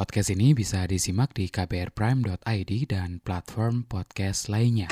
[0.00, 4.88] Podcast ini bisa disimak di kbrprime.id dan platform podcast lainnya.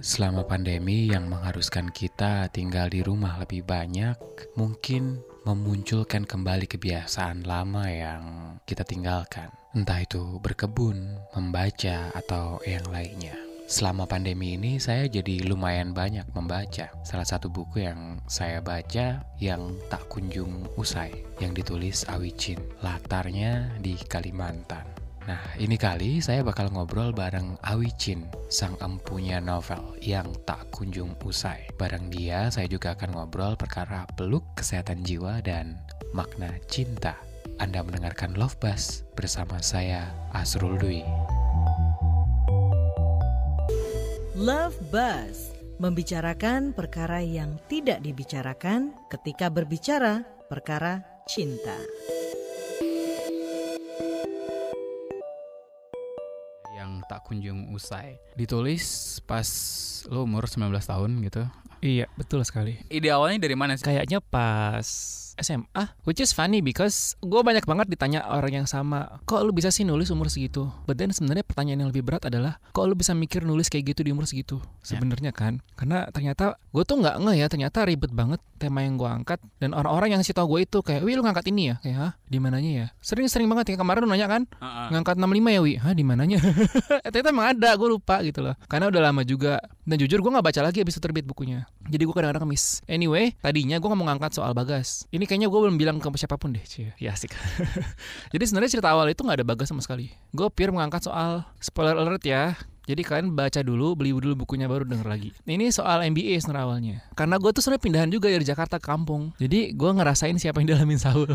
[0.00, 4.16] Selama pandemi yang mengharuskan kita tinggal di rumah lebih banyak,
[4.56, 8.22] mungkin memunculkan kembali kebiasaan lama yang
[8.64, 9.52] kita tinggalkan.
[9.76, 13.41] Entah itu berkebun, membaca, atau yang lainnya.
[13.66, 16.92] Selama pandemi ini saya jadi lumayan banyak membaca.
[17.06, 22.60] Salah satu buku yang saya baca yang tak kunjung usai, yang ditulis Awicin.
[22.84, 25.02] Latarnya di Kalimantan.
[25.22, 31.70] Nah, ini kali saya bakal ngobrol bareng Awicin, sang empunya novel yang tak kunjung usai.
[31.78, 35.78] Bareng dia, saya juga akan ngobrol perkara peluk kesehatan jiwa dan
[36.10, 37.14] makna cinta.
[37.62, 41.06] Anda mendengarkan Love Bus bersama saya, Asrul Dwi.
[44.42, 50.98] Love Buzz membicarakan perkara yang tidak dibicarakan ketika berbicara perkara
[51.30, 51.78] cinta.
[56.74, 58.18] Yang tak kunjung usai.
[58.34, 59.46] Ditulis pas
[60.10, 61.46] lo umur 19 tahun gitu.
[61.78, 62.82] Iya, betul sekali.
[62.90, 63.86] Ide awalnya dari mana sih?
[63.86, 69.42] Kayaknya pas SMA, which is funny because gue banyak banget ditanya orang yang sama, kok
[69.42, 70.70] lu bisa sih nulis umur segitu?
[70.88, 74.06] But then sebenarnya pertanyaan yang lebih berat adalah, kok lu bisa mikir nulis kayak gitu
[74.06, 74.62] di umur segitu?
[74.80, 79.10] Sebenarnya kan, karena ternyata gue tuh nggak ngeh ya, ternyata ribet banget tema yang gue
[79.10, 81.96] angkat dan orang-orang yang ngasih tau gue itu kayak, wih lu ngangkat ini ya, kayak
[81.98, 82.86] hah di mananya ya?
[83.02, 84.88] Sering-sering banget ya kemarin lu nanya kan, Uh-uh.
[84.94, 86.38] ngangkat 65 ya wi, hah di mananya?
[87.12, 89.58] ternyata emang ada, gue lupa gitu loh, karena udah lama juga.
[89.82, 91.66] Dan jujur gue nggak baca lagi abis itu terbit bukunya.
[91.90, 92.78] Jadi gue kadang-kadang miss.
[92.86, 95.10] Anyway, tadinya gue mau ngangkat soal Bagas.
[95.10, 96.92] Ini kayaknya gue belum bilang ke siapa pun deh, cie.
[97.00, 97.32] Ya asik.
[98.36, 100.12] Jadi sebenarnya cerita awal itu nggak ada Bagas sama sekali.
[100.36, 102.52] Gue pure mengangkat soal spoiler alert ya.
[102.82, 105.30] Jadi kalian baca dulu, beli dulu bukunya baru denger lagi.
[105.46, 106.96] Ini soal MBA sebenarnya awalnya.
[107.16, 109.32] Karena gue tuh sebenarnya pindahan juga dari Jakarta ke kampung.
[109.38, 111.24] Jadi gue ngerasain siapa yang dialamin Saul.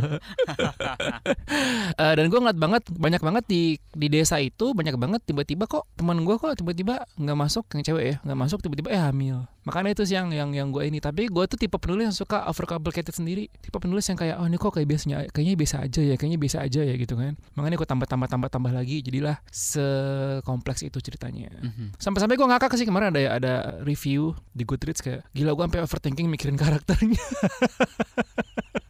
[1.97, 3.61] Eh, dan gue ngeliat banget banyak banget di
[3.95, 8.03] di desa itu banyak banget tiba-tiba kok teman gue kok tiba-tiba nggak masuk yang cewek
[8.05, 11.03] ya nggak masuk tiba-tiba eh hamil makanya itu sih yang yang yang gue ini.
[11.03, 13.51] Tapi gue tuh tipe penulis yang suka overcomplicated sendiri.
[13.59, 16.57] Tipe penulis yang kayak oh ini kok kayak biasanya kayaknya biasa aja ya kayaknya biasa
[16.63, 17.35] aja ya gitu kan.
[17.59, 19.03] Makanya gue tambah tambah tambah tambah lagi.
[19.03, 21.51] Jadilah sekompleks itu ceritanya.
[21.57, 21.99] Mhm.
[21.99, 26.27] sampai-sampai gue ngakak sih kemarin ada ada review di Goodreads kayak gila gue sampai overthinking
[26.29, 27.17] mikirin karakternya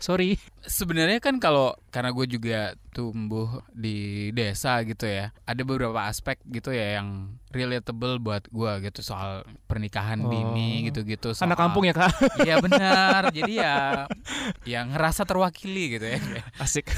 [0.00, 6.36] sorry Sebenarnya kan kalau karena gue juga tumbuh di desa gitu ya, ada beberapa aspek
[6.44, 10.28] gitu ya yang relatable buat gue gitu soal pernikahan Oh.
[10.28, 11.32] dini gitu-gitu.
[11.32, 12.12] soal- anak kampung ya kak
[12.44, 13.28] Iya benar.
[13.36, 14.04] Jadi ya,
[14.64, 16.20] yang ngerasa terwakili gitu ya.
[16.62, 16.92] asik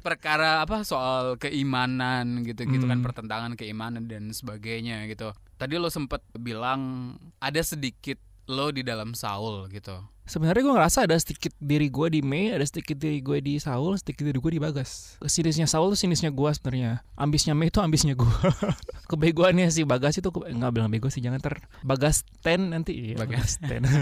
[0.00, 3.06] Perkara apa soal keimanan gitu-gitu kan Hmm.
[3.06, 5.30] pertentangan keimanan dan sebagainya gitu.
[5.54, 9.92] Tadi lo sempet bilang ada sedikit lo di dalam Saul gitu.
[10.24, 13.96] Sebenarnya gue ngerasa ada sedikit diri gue di Mei, ada sedikit diri gue di Saul,
[13.96, 15.16] sedikit diri gue di Bagas.
[15.24, 17.00] Sinisnya Saul tuh sinisnya gue sebenarnya.
[17.16, 18.28] Ambisnya Mei itu ambisnya gue.
[19.08, 23.12] Kebegoannya si Bagas itu ke- nggak bilang bego sih, jangan ter Bagas ten nanti.
[23.12, 23.56] Iya, Bagas.
[23.56, 23.84] ten.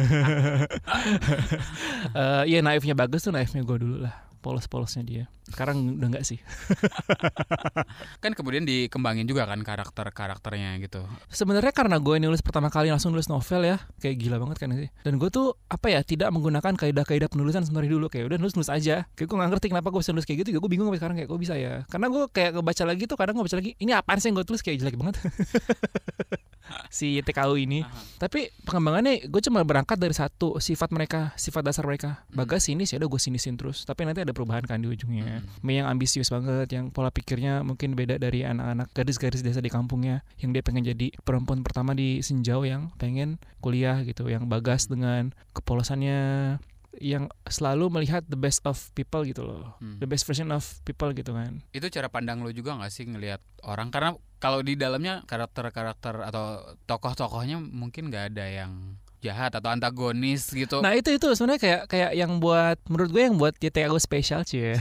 [2.47, 4.26] Iya naifnya Bagas tuh naifnya gue dulu lah.
[4.47, 5.25] Polos-polosnya dia.
[5.51, 6.39] Sekarang udah nggak sih.
[8.23, 11.03] Kan kemudian dikembangin juga kan karakter-karakternya gitu.
[11.27, 14.91] Sebenarnya karena gue nulis pertama kali langsung nulis novel ya, kayak gila banget kan sih.
[15.03, 18.71] Dan gue tuh apa ya tidak menggunakan kaidah-kaidah penulisan sebenarnya dulu kayak udah nulis nulis
[18.71, 19.11] aja.
[19.19, 20.63] Kayak gue gak ngerti kenapa gue bisa nulis kayak gitu.
[20.63, 21.83] Gue bingung sampai sekarang kayak gue bisa ya.
[21.91, 24.47] Karena gue kayak ngebaca lagi tuh kadang gue baca lagi ini apaan sih yang gue
[24.47, 25.19] tulis kayak jelek banget.
[26.89, 27.83] si TKU ini.
[28.17, 32.25] Tapi pengembangannya gue cuma berangkat dari satu sifat mereka, sifat dasar mereka.
[32.33, 33.85] Bagas sinis ya udah gue sinisin terus.
[33.85, 35.43] Tapi nanti ada perubahan kan di ujungnya.
[35.63, 40.23] Mei yang ambisius banget, yang pola pikirnya mungkin beda dari anak-anak gadis-gadis desa di kampungnya,
[40.41, 45.35] yang dia pengen jadi perempuan pertama di Senjau yang pengen kuliah gitu, yang bagas dengan
[45.53, 46.59] kepolosannya
[46.99, 49.99] yang selalu melihat the best of people gitu loh, Hmm.
[49.99, 51.61] the best version of people gitu kan.
[51.71, 56.77] itu cara pandang lo juga nggak sih ngelihat orang karena kalau di dalamnya karakter-karakter atau
[56.85, 58.73] tokoh-tokohnya mungkin nggak ada yang
[59.27, 60.79] jahat atau antagonis gitu.
[60.81, 64.79] Nah itu itu sebenarnya kayak kayak yang buat menurut gue yang buat TTAU spesial cie,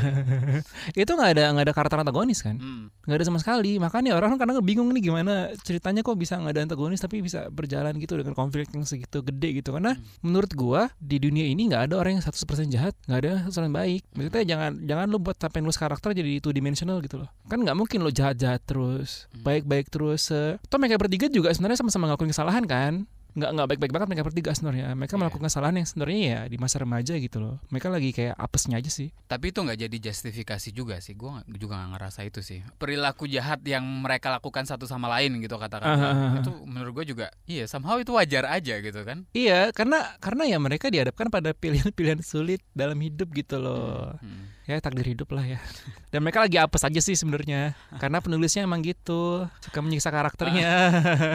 [1.01, 2.61] itu nggak ada nggak ada karakter antagonis kan?
[2.61, 2.87] Hmm.
[3.05, 3.81] nggak ada sama sekali.
[3.81, 7.97] Makanya orang kadang bingung nih gimana ceritanya kok bisa nggak ada antagonis tapi bisa berjalan
[7.97, 9.73] gitu dengan konflik yang segitu gede gitu.
[9.73, 13.73] Karena menurut gua di dunia ini nggak ada orang yang 100% jahat nggak ada 100%
[13.73, 14.01] baik.
[14.13, 17.29] Maksudnya jangan jangan lu buat sampai nulis karakter jadi two dimensional gitu loh.
[17.49, 21.79] Kan nggak mungkin lo jahat jahat terus baik baik terus toh mereka bertiga juga sebenarnya
[21.81, 22.93] sama-sama ngelakuin kesalahan kan
[23.35, 25.21] nggak nggak baik-baik banget mereka bertiga sebenarnya mereka Iya.
[25.21, 28.87] melakukan kesalahan yang sebenarnya ya di masa remaja gitu loh mereka lagi kayak apesnya aja
[28.87, 31.13] sih Tapi itu nggak jadi justifikasi juga sih.
[31.13, 32.63] Gue juga nggak ngerasa itu sih.
[32.75, 35.83] Perilaku jahat yang mereka lakukan satu sama lain gitu katakan.
[35.83, 36.33] Ah, ah, ah.
[36.39, 39.27] Itu menurut gue juga iya somehow itu wajar aja gitu kan.
[39.31, 44.47] iya karena karena ya mereka dihadapkan pada pilihan-pilihan sulit dalam hidup gitu loh Hmm.
[44.63, 45.59] ya takdir hidup lah ya
[46.11, 50.69] dan mereka lagi apes aja sih sebenarnya karena penulisnya emang gitu suka menyiksa karakternya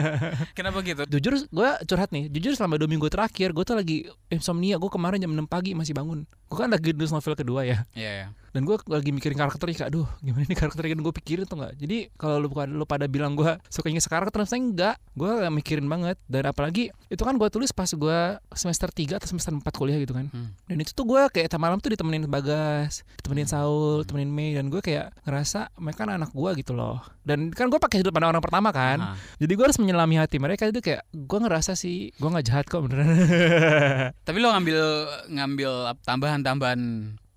[0.57, 1.03] Kenapa gitu?
[1.07, 2.31] jujur gue curhat nih.
[2.31, 4.79] Jujur selama dua minggu terakhir gue tuh lagi insomnia.
[4.79, 6.23] Gue kemarin jam 6 pagi masih bangun.
[6.47, 7.83] Gue kan lagi nulis novel kedua ya.
[7.91, 8.27] Iya ya.
[8.51, 11.73] Dan gue lagi mikirin karakternya kayak aduh gimana nih karakternya gue pikirin tuh nggak?
[11.79, 16.19] Jadi kalau lu, lu pada bilang gue suka nyiksa karakter saya enggak gue mikirin banget.
[16.27, 18.19] Dan apalagi itu kan gue tulis pas gue
[18.51, 20.27] semester 3 atau semester 4 kuliah gitu kan.
[20.31, 20.53] Hmm.
[20.67, 24.51] dan itu tuh gue kayak malam tuh ditemenin Bagas ditemenin Saul ditemenin Mei.
[24.51, 26.99] Dan gue kayak ngerasa mereka kan anak gue gitu loh.
[27.23, 28.99] Dan kan gue pakai sudut pandang orang pertama kan.
[28.99, 29.15] Ah.
[29.39, 30.67] jadi gue harus menyelami hati mereka.
[30.67, 33.07] Itu kayak gue ngerasa sih gue nggak jahat kok beneran.
[34.27, 34.79] Tapi lo ngambil
[35.31, 35.71] ngambil
[36.03, 36.81] tambahan-tambahan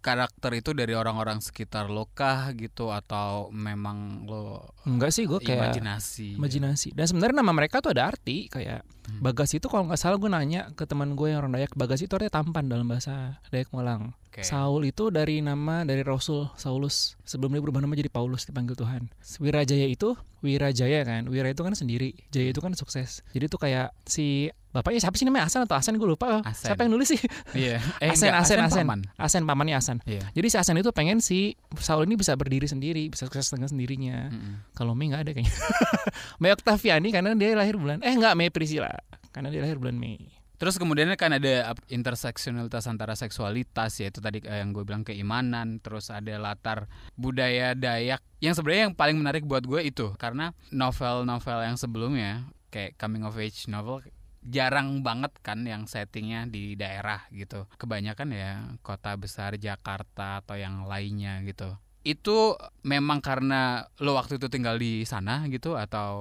[0.04, 2.92] karakter itu dari orang-orang sekitar lo kah gitu?
[2.92, 6.36] Atau memang lo enggak sih gue kayak imajinasi?
[6.36, 6.88] imajinasi.
[6.92, 9.20] Dan sebenarnya nama mereka tuh ada arti kayak Hmm.
[9.20, 11.76] Bagas itu kalau nggak salah gue nanya ke teman gue yang orang Dayak.
[11.76, 14.16] Bagas itu artinya tampan dalam bahasa Dayak Malang.
[14.32, 14.40] Oke.
[14.42, 17.20] Saul itu dari nama dari Rasul Saulus.
[17.28, 19.12] Sebelum dia berubah nama jadi Paulus dipanggil Tuhan.
[19.44, 21.28] Wirajaya itu Wirajaya kan?
[21.28, 22.16] Wira itu kan sendiri.
[22.32, 23.20] Jaya itu kan sukses.
[23.36, 26.68] Jadi tuh kayak si bapaknya siapa sih namanya Asan atau Asan gue lupa Asen.
[26.68, 27.20] siapa yang nulis sih
[27.54, 27.78] Iya.
[28.02, 28.82] Eh, Asen, enggak, Asen, Asen.
[28.82, 29.00] paman.
[29.14, 30.26] Asen pamannya Asan Iya.
[30.34, 34.28] jadi si Asan itu pengen si Saul ini bisa berdiri sendiri bisa sukses dengan sendirinya
[34.28, 34.74] Mm-mm.
[34.74, 35.54] kalau Mei nggak ada kayaknya.
[36.42, 38.90] Mei Octaviani karena dia lahir bulan eh nggak Mei Priscilla
[39.30, 40.18] karena dia lahir bulan Mei.
[40.54, 45.82] Terus kemudian kan ada interseksionalitas antara seksualitas ya itu tadi eh, yang gue bilang keimanan,
[45.82, 51.58] terus ada latar budaya Dayak yang sebenarnya yang paling menarik buat gue itu karena novel-novel
[51.64, 53.98] yang sebelumnya kayak coming of age novel
[54.44, 57.64] jarang banget kan yang settingnya di daerah gitu.
[57.80, 58.50] Kebanyakan ya
[58.84, 61.74] kota besar Jakarta atau yang lainnya gitu.
[62.04, 66.12] Itu memang karena lo waktu itu tinggal di sana gitu atau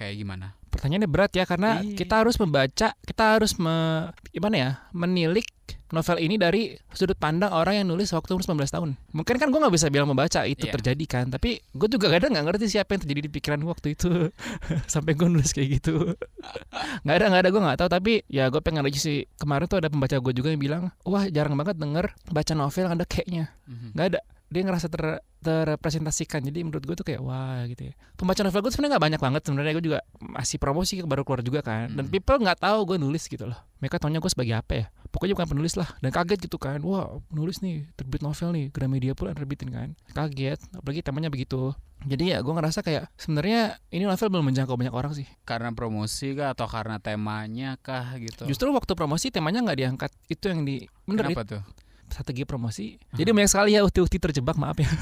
[0.00, 0.56] kayak gimana?
[0.70, 1.92] Pertanyaannya berat ya karena Iya.
[1.94, 5.44] kita harus membaca, kita harus me, gimana ya, menilik
[5.90, 8.90] novel ini dari sudut pandang orang yang nulis waktu umur 19 tahun.
[9.10, 10.72] Mungkin kan gue nggak bisa bilang membaca itu Iya.
[10.72, 14.30] terjadi kan, tapi gue juga kadang nggak ngerti siapa yang terjadi di pikiran waktu itu
[14.86, 16.14] sampai gue nulis kayak gitu.
[17.02, 19.78] nggak ada nggak ada gue nggak tahu tapi ya gue pengen aja sih kemarin tuh
[19.78, 23.90] ada pembaca gue juga yang bilang wah jarang banget denger baca novel ada kayaknya Mhm.
[23.92, 24.20] nggak ada
[24.50, 26.42] dia ngerasa ter terrepresentasikan.
[26.42, 27.94] Jadi menurut gue tuh kayak wah gitu ya.
[28.18, 29.72] Pembaca novel gue sebenarnya nggak banyak banget sebenarnya.
[29.78, 31.88] Gue juga masih promosi baru keluar juga kan.
[31.94, 32.12] Dan Hmm.
[32.12, 33.56] people nggak tahu gue nulis gitu loh.
[33.78, 34.86] Mereka taunya gue sebagai apa ya?
[35.10, 35.88] Pokoknya bukan penulis lah.
[36.02, 36.82] Dan kaget gitu kan.
[36.82, 38.66] Wah penulis nih terbit novel nih.
[38.74, 39.88] Gramedia pula terbitin kan.
[40.12, 40.60] Kaget.
[40.76, 41.72] Apalagi temanya begitu.
[42.00, 45.28] Jadi ya gue ngerasa kayak sebenarnya ini novel belum menjangkau banyak orang sih.
[45.44, 46.56] Karena promosi kah?
[46.56, 48.16] Atau karena temanya kah?
[48.16, 48.48] Gitu?
[48.48, 50.10] justru waktu promosi temanya nggak diangkat.
[50.26, 51.62] Itu yang di bener Kenapa tuh?
[52.10, 52.98] Strategi promosi.
[53.10, 54.90] Jadi banyak sekali ya ukti-ukti terjebak, maaf ya.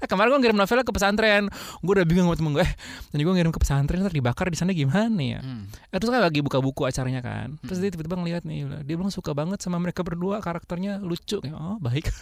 [0.00, 1.52] Eh, kemarin gue ngirim novelnya ke pesantren,
[1.84, 2.64] gue udah bingung sama temen gue.
[2.64, 2.72] Eh,
[3.12, 5.40] jadi gue ngirim ke pesantren ntar dibakar di sana gimana ya?
[5.44, 5.68] Hmm.
[5.92, 7.60] Eh, terus kan lagi buka buku acaranya kan.
[7.60, 11.36] Terus dia tiba-tiba ngeliat nih, dia bilang suka banget sama mereka berdua, karakternya lucu.
[11.44, 12.08] Kayak, oh baik.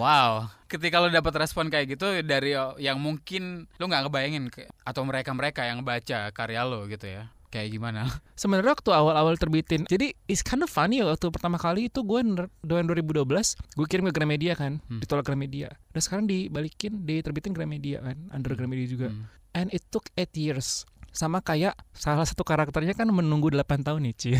[0.00, 5.04] Wow, ketika lo dapat respon kayak gitu dari yang mungkin lo nggak kebayangin ke- atau
[5.04, 8.08] mereka-mereka yang baca karya lo gitu ya, kayak gimana?
[8.40, 12.20] Sebenarnya waktu awal-awal terbitin, jadi it's kind of funny waktu pertama kali itu gue
[12.64, 13.28] tahun 2012
[13.76, 14.98] gue kirim ke Gramedia kan, Hmm.
[14.98, 15.68] ditolak Gramedia.
[15.92, 19.12] Dan sekarang dibalikin, diterbitin Gramedia kan, under Gramedia juga.
[19.12, 19.28] Hmm.
[19.52, 24.14] and it took 8 years sama kayak salah satu karakternya kan menunggu 8 tahun nih
[24.16, 24.32] Ci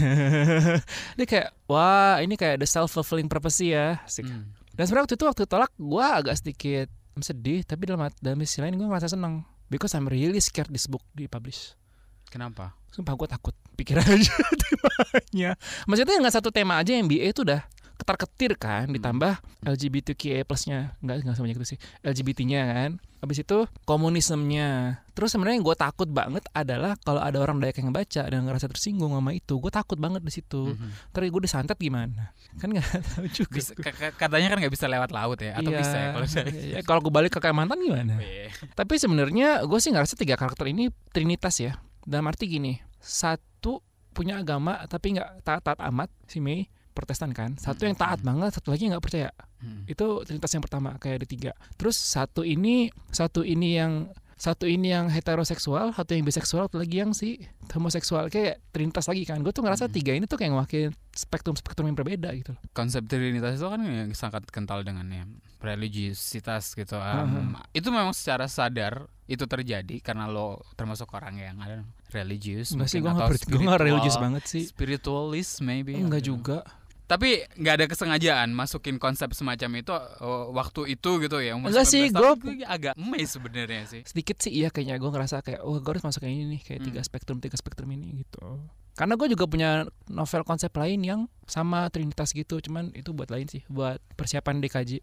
[1.21, 4.25] dia kayak wah ini kayak the self fulfilling prophecy ya Asik.
[4.25, 4.57] Hmm.
[4.73, 6.89] dan sebenarnya waktu itu waktu tolak gue agak sedikit
[7.21, 11.05] sedih tapi dalam dalam sisi lain gue ngerasa senang because I'm really scared this book
[11.13, 11.77] dipublish
[12.33, 12.73] Kenapa?
[12.89, 17.65] sumpah gue takut pikir aja temanya maksudnya nggak satu tema aja yang BA itu udah
[17.95, 23.65] ketar ketir kan ditambah LGBTQIA plusnya nggak nggak sebanyak itu sih LGBT-nya kan habis itu
[23.87, 24.69] komunismenya
[25.13, 28.67] terus sebenarnya yang gue takut banget adalah kalau ada orang Dayak yang baca dan ngerasa
[28.67, 30.91] tersinggung sama itu gue takut banget di situ Mhm.
[31.11, 34.85] terus gue disantet gimana kan nggak tahu juga Bisa, ka- ka- katanya kan nggak bisa
[34.87, 35.79] lewat laut ya, atau Iya.
[35.79, 36.27] bisa ya kalau.
[36.51, 38.53] Iya, kalau gue balik ke Kalimantan gimana Iya.
[38.75, 41.79] Tapi sebenarnya gue sih ngerasa tiga karakter ini trinitas ya.
[42.03, 43.83] Dalam arti gini, satu
[44.13, 47.57] punya agama tapi nggak taat-taat amat si Mei Protestan kan.
[47.57, 49.33] Satu yang taat banget, satu lagi nggak percaya.
[49.65, 49.89] Hmm.
[49.89, 51.53] Itu trinitas yang pertama kayak ada tiga.
[51.81, 56.99] Terus satu ini, satu ini yang satu ini yang heteroseksual, satu yang biseksual, satu lagi
[56.99, 57.39] yang si
[57.71, 59.39] homoseksual kayak trinitas lagi kan.
[59.39, 59.95] Gue tuh ngerasa Hmm.
[59.95, 62.61] tiga ini tuh kayak ngewakilin spektrum-spektrum yang berbeda gitu loh.
[62.73, 65.23] konsep trinitas itu kan yang sangat kental dengan ya
[65.63, 66.97] religiusitas gitu.
[66.97, 72.75] Um, itu memang secara sadar itu terjadi karena lo termasuk orang yang ada religius.
[72.75, 74.67] Enggak sih, gue ber- spiritual- religius banget sih.
[74.67, 75.95] Spiritualist maybe.
[75.95, 76.35] Enggak gitu.
[76.37, 76.67] juga.
[77.13, 81.53] Tapi nggak ada kesengajaan masukin konsep semacam itu uh, waktu itu gitu ya.
[81.53, 82.33] umur Enggak 19 sih, Gue
[82.65, 84.01] agak amazed sebenarnya sih.
[84.03, 86.81] sedikit sih iya kayaknya gue ngerasa kayak oh gue harus masuk yang ini nih kayak
[86.83, 87.07] tiga Hmm.
[87.07, 88.41] spektrum tiga spektrum ini gitu
[88.93, 89.71] karena gue juga punya
[90.07, 95.01] novel konsep lain yang sama trinitas gitu cuman itu buat lain sih buat persiapan DKJ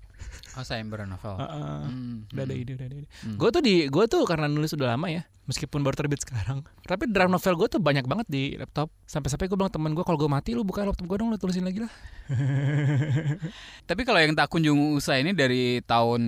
[0.53, 1.35] Oh, Sayembara novel.
[1.35, 1.81] Heeh.
[1.85, 2.61] Hmm, udah ada hmm.
[2.61, 3.35] ide udah ada ide Hmm.
[3.35, 6.61] gue tuh di gue tuh karena nulis udah lama ya meskipun baru terbit sekarang.
[6.85, 8.93] Tapi draft novel gue tuh banyak banget di laptop.
[9.09, 11.65] Sampai-sampai gue bilang temen gue kalau gue mati lu buka laptop gue dong lu tulisin
[11.65, 11.89] lagi lah.
[13.89, 16.21] Tapi kalau yang tak kunjung usai ini dari tahun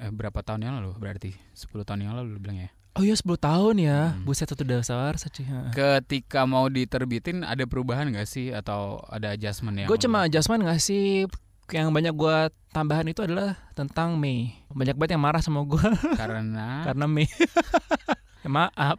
[0.00, 0.96] eh, berapa tahun yang lalu?
[0.96, 2.72] Berarti 10 tahun yang lalu lu bilang ya.
[2.96, 4.00] oh iya 10 tahun ya.
[4.16, 4.24] Hmm.
[4.24, 8.56] buset satu dasar saja Ketika mau diterbitin ada perubahan gak sih?
[8.56, 11.28] Atau ada adjustment yang Gue cuma adjustment ngasih
[11.72, 12.36] yang banyak gue
[12.72, 14.52] tambahan itu adalah tentang Mei.
[14.72, 15.80] Banyak banget yang marah sama gue
[16.16, 17.28] karena karena Mei.
[18.42, 18.98] Ya, Maaf.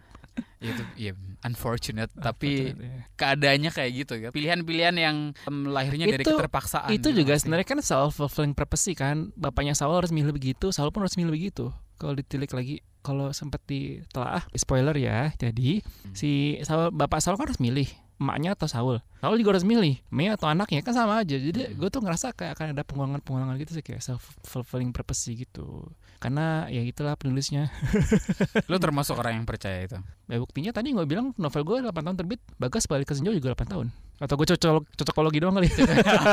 [0.57, 1.12] itu ya
[1.45, 2.81] unfortunate tapi Itu
[3.13, 4.29] keadaannya kayak gitu ya.
[4.31, 6.89] Pilihan-pilihan yang em, lahirnya dari Itu- keterpaksaan.
[6.89, 9.29] itu gitu juga sebenarnya kan self fulfilling sih kan.
[9.35, 11.69] Bapaknya Saul harus milih begitu, Saul pun harus milih begitu.
[12.00, 15.29] Kalau ditilik lagi, kalau sempat ditelaah, spoiler ya.
[15.35, 16.15] Jadi Hmm.
[16.15, 17.85] si Saul, bapak Saul kan harus milih
[18.17, 19.03] emaknya atau Saul.
[19.19, 21.35] Saul juga harus milih Mei atau anaknya kan sama aja.
[21.35, 21.75] Jadi Hmm.
[21.75, 25.91] gue tuh ngerasa kayak akan ada pengulangan-pengulangan gitu sih kayak self fulfilling sih gitu.
[26.24, 27.68] Karena ya itulah penulisnya.
[28.72, 30.00] lu termasuk orang yang percaya itu.
[30.32, 33.51] Ya buktinya tadi gue bilang novel gue 8 tahun terbit, Bagas balik ke Senja juga
[33.51, 33.92] 8 tahun.
[34.24, 35.68] Atau gue cocok cocokologi doang kali.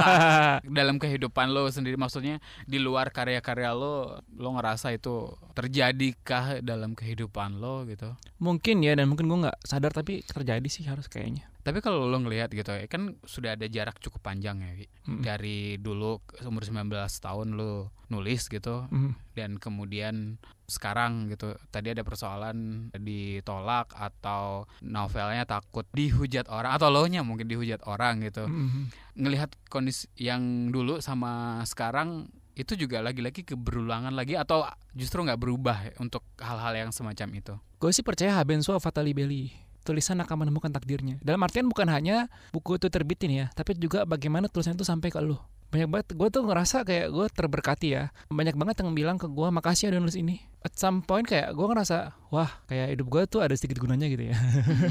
[0.78, 2.38] Dalam kehidupan lo sendiri maksudnya
[2.70, 8.14] di luar karya-karya lo lo ngerasa itu terjadikah dalam kehidupan lo gitu.
[8.40, 11.44] Mungkin ya dan mungkin gue nggak sadar tapi terjadi sih harus kayaknya.
[11.60, 14.72] Tapi kalau lo ngelihat gitu ya kan sudah ada jarak cukup panjang ya.
[15.04, 15.20] Mm.
[15.20, 16.16] dari dulu
[16.48, 16.88] umur 19
[17.20, 19.12] tahun lo nulis gitu Mm.
[19.36, 27.04] dan kemudian sekarang gitu tadi ada persoalan ditolak atau novelnya takut dihujat orang atau lo
[27.04, 28.88] nya mungkin dihujat orang gitu Mm.
[29.20, 35.76] ngelihat kondisi yang dulu sama sekarang itu juga lagi-lagi keberulangan lagi atau justru nggak berubah
[36.00, 39.48] untuk hal-hal yang semacam itu Gue sih percaya Habenso Fatali Belli.
[39.80, 41.16] Tulisan akan menemukan takdirnya.
[41.24, 45.16] Dalam artian bukan hanya buku itu terbitin ya, tapi juga bagaimana tulisan itu sampai ke
[45.24, 45.40] lu.
[45.72, 48.12] Banyak banget, gue tuh ngerasa kayak gue terberkati ya.
[48.28, 50.44] Banyak banget yang bilang ke gue, makasih ya udah nulis ini.
[50.60, 54.28] At some point kayak gue ngerasa, wah kayak hidup gue tuh ada sedikit gunanya gitu
[54.28, 54.36] ya.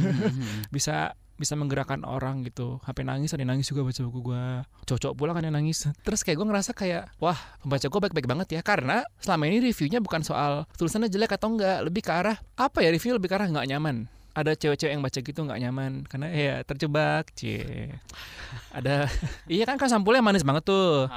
[0.74, 2.84] bisa bisa menggerakkan orang gitu.
[2.84, 4.44] Sampai nangis ada nangis juga baca buku gue
[4.86, 5.88] cocok pula kan yang nangis.
[6.04, 8.62] Terus kayak gue ngerasa kayak wah pembaca gue baik-baik banget ya.
[8.62, 12.92] Karena selama ini reviewnya bukan soal tulisannya jelek atau enggak lebih ke arah apa ya
[12.92, 14.12] review lebih ke arah nggak nyaman.
[14.36, 15.92] Ada cewek-cewek yang baca gitu nggak nyaman.
[16.06, 17.96] Karena ya terjebak cie.
[18.76, 19.08] Ada
[19.56, 21.08] iya kan kan sampulnya manis banget tuh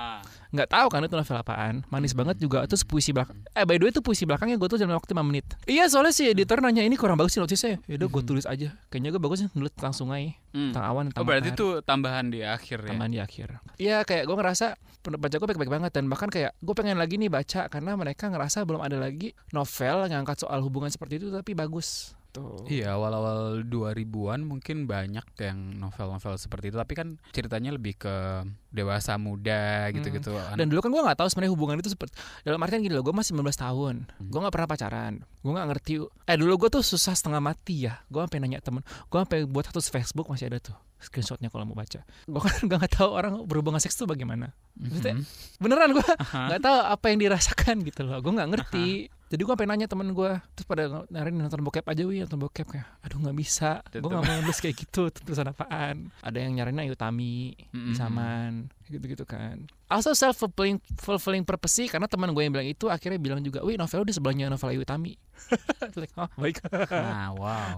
[0.52, 1.74] nggak tahu kan itu novel apaan.
[1.88, 2.62] Manis banget juga.
[2.68, 5.24] Terus puisi belakang eh by the way itu puisi belakangnya gue tuh dalam waktu 5
[5.24, 5.44] menit.
[5.64, 7.80] Iya soalnya sih editor nanya ini kurang bagus sih notisnya.
[7.88, 8.76] Ya udah gue tulis aja.
[8.92, 10.68] Kayaknya gue bagus sih nulis tentang sungai Hmm.
[10.68, 12.92] tentang awan tentang Oh berarti itu tambahan di akhir ya?
[12.92, 13.48] Tambahan di akhir.
[13.80, 17.32] Iya kayak gue ngerasa baca gue baik-baik banget dan bahkan kayak gue pengen lagi nih
[17.32, 21.56] baca karena mereka ngerasa belum ada lagi novel yang angkat soal hubungan seperti itu tapi
[21.56, 26.80] bagus tuh Iya awal-awal 2000-an mungkin banyak yang novel-novel seperti itu.
[26.80, 30.32] Tapi kan ceritanya lebih ke dewasa muda gitu-gitu.
[30.32, 30.56] Hmm.
[30.56, 33.12] dan dulu kan gue nggak tahu sebenarnya hubungan itu seperti dalam artian gini loh gue
[33.12, 33.94] masih 19 tahun.
[34.08, 34.30] Hmm.
[34.32, 35.14] gue nggak pernah pacaran.
[35.44, 35.92] Gue nggak ngerti
[36.26, 38.00] eh dulu gue tuh susah setengah mati ya.
[38.08, 41.74] Gue sampai nanya temen gue sampai buat status Facebook masih ada tuh screenshotnya kalau mau
[41.74, 42.00] baca.
[42.24, 44.54] Gue kan gak nggak tahu orang berhubungan seks tuh bagaimana.
[44.74, 45.24] Maksudnya Mhm.
[45.58, 46.40] beneran gue Aha.
[46.48, 48.18] nggak tahu apa yang dirasakan gitu loh.
[48.18, 48.88] Gue nggak ngerti.
[49.32, 52.66] Jadi gue pengen nanya temen gue terus pada nyariin nonton bokep aja wih nonton bokep.
[52.68, 53.80] Kayak aduh nggak bisa.
[53.88, 55.08] Gue nggak mau nulis kayak gitu.
[55.08, 56.12] Tulisan apaan?
[56.20, 57.94] Ada yang nyariin Ayu Tami Mhm.
[57.96, 62.92] Saman gitu gitu kan also self fulfilling fulfilling purpose karena teman gue yang bilang itu
[62.92, 65.16] akhirnya bilang juga wih novel di sebelahnya novel Ayu Tami
[65.98, 67.74] like, oh baik Nah wow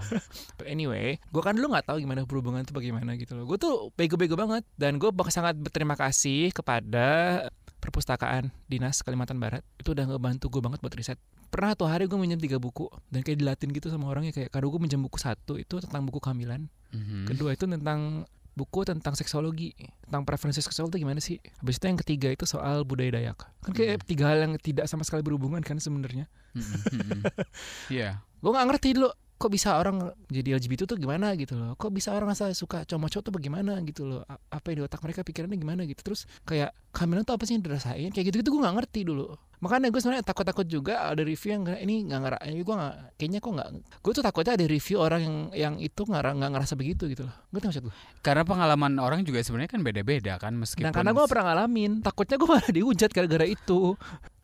[0.59, 3.49] But anyway, gue kan dulu nggak tahu gimana berhubungan itu bagaimana gitu loh.
[3.49, 7.49] Gue tuh bego-bego banget dan gue sangat berterima kasih kepada
[7.81, 11.19] perpustakaan dinas Kalimantan Barat itu udah ngebantu gue banget buat riset.
[11.53, 14.73] Pernah tuh hari gue minjem tiga buku dan kayak dilatin gitu sama orangnya kayak kado
[14.73, 17.27] gue minjem buku satu itu tentang buku kehamilan, Mhm.
[17.29, 18.25] kedua itu tentang
[18.55, 19.75] buku tentang seksologi
[20.07, 21.43] tentang preferensi seksual itu gimana sih?
[21.59, 24.07] Habis itu yang ketiga itu soal budaya Dayak kan kayak Hmm.
[24.07, 26.31] tiga hal yang tidak sama sekali berhubungan kan sebenarnya.
[26.55, 27.21] Mhm, mhm.
[27.95, 28.23] Iya.
[28.39, 31.75] Gue nggak ngerti dulu kok bisa orang jadi LGBT tuh gimana gitu loh?
[31.75, 34.23] Kok bisa orang rasa suka cowok-cowok tuh bagaimana gitu loh?
[34.25, 36.01] A- apa yang di otak mereka pikirannya gimana gitu?
[36.01, 38.15] Terus kayak kehamilan tuh apa sih yang dirasain?
[38.15, 41.65] Kayak gitu gitu gue nggak ngerti dulu makanya gue sebenarnya takut-takut juga ada review yang
[41.81, 43.69] ini nggak ngera ini gue nggak kayaknya kok nggak
[44.05, 47.35] gue tuh takutnya ada review orang yang yang itu nggak nggak ngerasa begitu gitu loh.
[47.49, 51.25] Gue maksud gue Karena pengalaman orang juga sebenarnya kan beda-beda kan meskipun Nah karena gue
[51.25, 53.81] pernah ngalamin Takutnya gue malah dihujat gara-gara itu.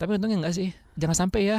[0.00, 1.58] Tapi untungnya enggak sih Jangan sampai ya.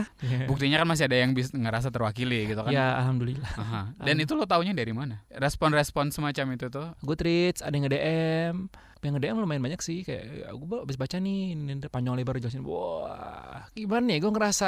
[0.49, 2.69] Buktinya kan masih ada yang bisa ngerasa terwakili gitu kan.
[2.69, 3.49] Ya alhamdulillah.
[3.57, 3.81] Aha.
[3.97, 5.25] Dan itu lo taunya dari mana?
[5.33, 6.93] Respon-respon semacam itu tuh?
[7.01, 8.55] Gue tweets Ada yang nge-DM
[9.01, 13.65] Yang nge-DM lumayan banyak sih Kayak gue habis baca nih Ini panjang lebar jelasin Wah
[13.73, 14.67] Gimana ya Gue ngerasa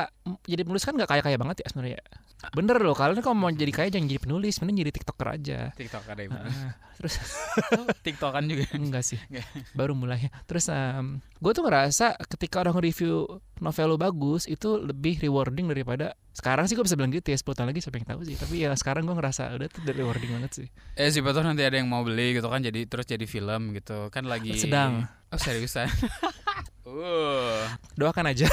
[0.49, 2.01] Jadi penulis kan gak kaya-kaya banget ya sebenarnya
[2.51, 6.03] Bener loh Kalian kalau mau jadi kaya Jangan jadi penulis Mending jadi tiktoker aja TikTok
[6.03, 7.15] ada yang Ah, Terus
[8.05, 8.69] TikTokan juga.
[8.75, 9.17] Enggak sih.
[9.71, 10.67] Baru mulai Terus
[11.39, 13.25] gue tuh ngerasa Ketika orang review
[13.63, 17.47] novel lo bagus Itu lebih rewarding daripada Sekarang sih gue bisa bilang gitu ya 10
[17.55, 20.51] tahun lagi siapa yang tahu sih Tapi ya sekarang gue ngerasa Udah tuh rewarding banget
[20.51, 20.67] sih
[20.99, 24.11] Eh siapa tahu nanti ada yang mau beli gitu kan jadi terus jadi film gitu
[24.11, 25.07] kan lagi Sedang.
[25.33, 25.87] Oh seriusan.
[26.95, 28.45] uh, Doakan aja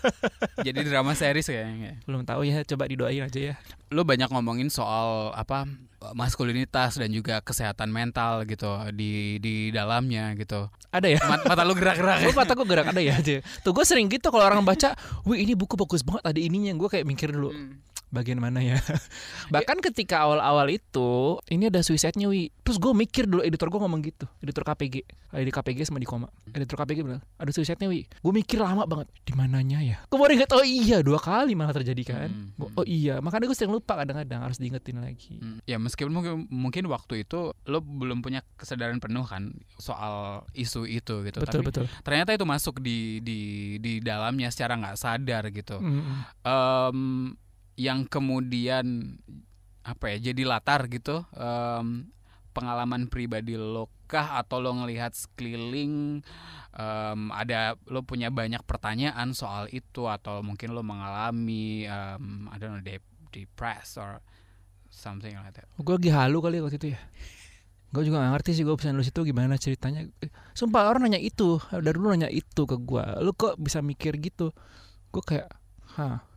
[0.66, 2.00] jadi drama series kayaknya.
[2.02, 3.54] Belum tahu ya Coba didoain aja ya
[3.88, 5.68] Lu banyak ngomongin soal apa
[6.12, 10.68] maskulinitas dan juga kesehatan mental gitu di di dalamnya gitu.
[10.90, 12.16] Ada ya Mat- Mata, lu gerak-gerak.
[12.22, 14.92] Gue mata gue gerak ada ya aja Tuh gue sering gitu kalau orang baca
[15.24, 17.80] Wih ini buku bagus banget ada ininya Gue kayak mikir dulu Hmm.
[18.14, 18.78] Bagian mana ya?
[19.54, 22.54] Bahkan ketika awal-awal itu Ini ada suicide-nya Wi.
[22.62, 24.24] Terus gue mikir dulu editor gue ngomong gitu.
[24.38, 25.02] Editor KPG
[25.34, 26.30] Ada di KPG sama di koma.
[26.48, 28.06] Editor KPG bilang Ada suicide-nya Wi.
[28.06, 29.98] Gue mikir lama banget di mananya ya?
[30.06, 32.28] Gue baru ingat Oh iya dua kali malah terjadi kan.
[32.30, 32.78] Hmm, Gua, hmm.
[32.78, 33.18] Oh iya.
[33.18, 35.42] Makanya gue sering lupa kadang-kadang Harus diingetin lagi.
[35.42, 40.86] Hmm, Ya meskipun mungkin, mungkin waktu itu lo belum punya kesadaran penuh kan soal isu
[40.86, 41.38] itu gitu.
[41.42, 41.84] Betul Tapi betul.
[42.06, 43.38] ternyata itu masuk di di
[43.80, 45.80] di dalamnya secara nggak sadar gitu.
[45.80, 46.16] Mm-mm.
[46.44, 46.98] Em,
[47.74, 49.18] yang kemudian
[49.84, 52.08] apa ya jadi latar gitu em,
[52.54, 54.38] pengalaman pribadi lo kah?
[54.38, 56.22] Atau lo ngelihat sekeliling
[56.72, 60.06] em, ada lo punya banyak pertanyaan soal itu?
[60.06, 64.22] Atau mungkin lo mengalami em, I don't know dep- depressed or
[64.88, 65.66] something like that.
[65.76, 67.00] Gue lagi halu kali waktu itu ya.
[67.94, 70.06] Gue juga gak ngerti sih gue bisa nulis itu gimana ceritanya.
[70.50, 74.50] Sumpah orang nanya itu Dari dulu nanya itu ke gue Lu kok bisa mikir gitu?
[75.14, 75.46] Gue kayak
[75.94, 76.33] Hah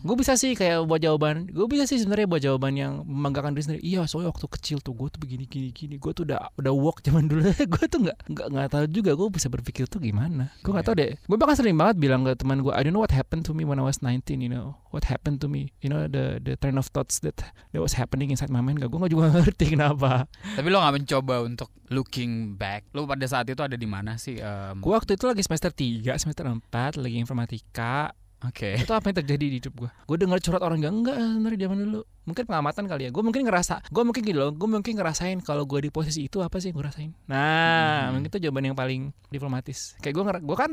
[0.00, 3.64] Gue bisa sih kayak buat jawaban Gue bisa sih sebenarnya buat jawaban yang membanggakan diri
[3.66, 3.82] sendiri.
[3.82, 5.98] Iya soalnya waktu kecil tuh gue tuh begini gini gini.
[5.98, 7.42] Gue tuh udah udah walk zaman dulu.
[7.72, 10.54] Gue tuh gak, nggak nggak tahu juga Gue bisa berpikir tuh gimana.
[10.62, 11.18] Gue gak tahu deh.
[11.26, 13.66] Gue bahkan sering banget bilang ke teman gue I don't know what happened to me
[13.66, 14.78] when I was 19 You know.
[14.90, 15.70] What happened to me?
[15.84, 17.38] You know the the train of thoughts that
[17.70, 18.82] That was happening inside my mind.
[18.82, 20.26] Gak gue juga gak ngerti kenapa.
[20.58, 22.90] Tapi lo nggak mencoba untuk looking back.
[22.94, 24.38] Lo pada saat itu ada di mana sih?
[24.38, 28.80] Em, Gue waktu itu lagi semester 3 Semester 4 Lagi informatika Oke.
[28.80, 31.78] itu apa yang terjadi di hidup gue gue denger curhat orang enggak enggak sebenarnya zaman
[31.84, 32.00] dulu.
[32.20, 33.10] Mungkin pengamatan kali ya.
[33.10, 36.40] Gue mungkin ngerasa gue mungkin gitu loh gue mungkin ngerasain kalau gue di posisi itu
[36.40, 37.10] apa sih yang gue rasain?
[37.28, 38.08] Nah.
[38.08, 38.16] Mhm.
[38.16, 39.98] mungkin itu jawaban yang paling diplomatis.
[40.00, 40.70] Kayak gue gue kan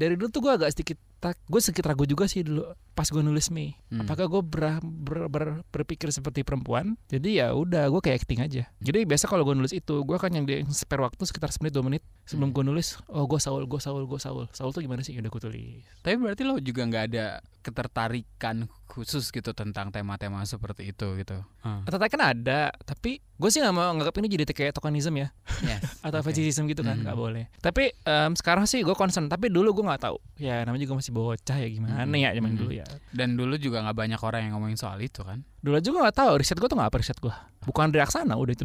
[0.00, 3.20] dari dulu tuh gue agak sedikit tak gue sedikit ragu juga sih dulu pas gue
[3.20, 4.02] nulis Mei Hmm.
[4.02, 6.96] apakah gue ber, ber- ber- berpikir seperti perempuan?
[7.06, 8.62] Jadi ya udah gue kayak acting aja.
[8.78, 11.84] Jadi biasa kalau gue nulis itu gue kan yang di spare waktu sekitar semenit dua
[11.84, 12.56] menit sebelum Hmm.
[12.56, 14.46] gue nulis oh gue Saul gue Saul gue Saul.
[14.50, 15.12] Saul tuh gimana sih?
[15.12, 15.82] Udah gue tulis.
[15.98, 17.24] Tapi berarti lo juga nggak ada
[17.60, 21.38] ketertarikan khusus gitu tentang tema-tema seperti itu gitu.
[21.62, 21.86] Ah.
[21.86, 25.30] Atau kan ada, tapi gue sih gak mau nganggap ini jadi kayak tokenism ya
[25.62, 25.80] Yes.
[26.06, 26.28] atau Oke.
[26.28, 27.06] fetishism gitu kan, Mhm.
[27.06, 27.44] nggak boleh.
[27.56, 30.18] Tapi em, sekarang sih gue concern, tapi dulu gue nggak tahu.
[30.36, 32.18] Ya namanya juga masih bocah ya gimana Mhm.
[32.18, 32.58] ya zaman Mhm.
[32.58, 32.86] dulu ya.
[33.10, 35.46] Dan dulu juga nggak banyak orang yang ngomongin soal itu kan.
[35.62, 37.34] Dulu juga nggak tahu riset gue tuh nggak apa riset gue.
[37.62, 38.64] Bukan dari Aksana udah itu.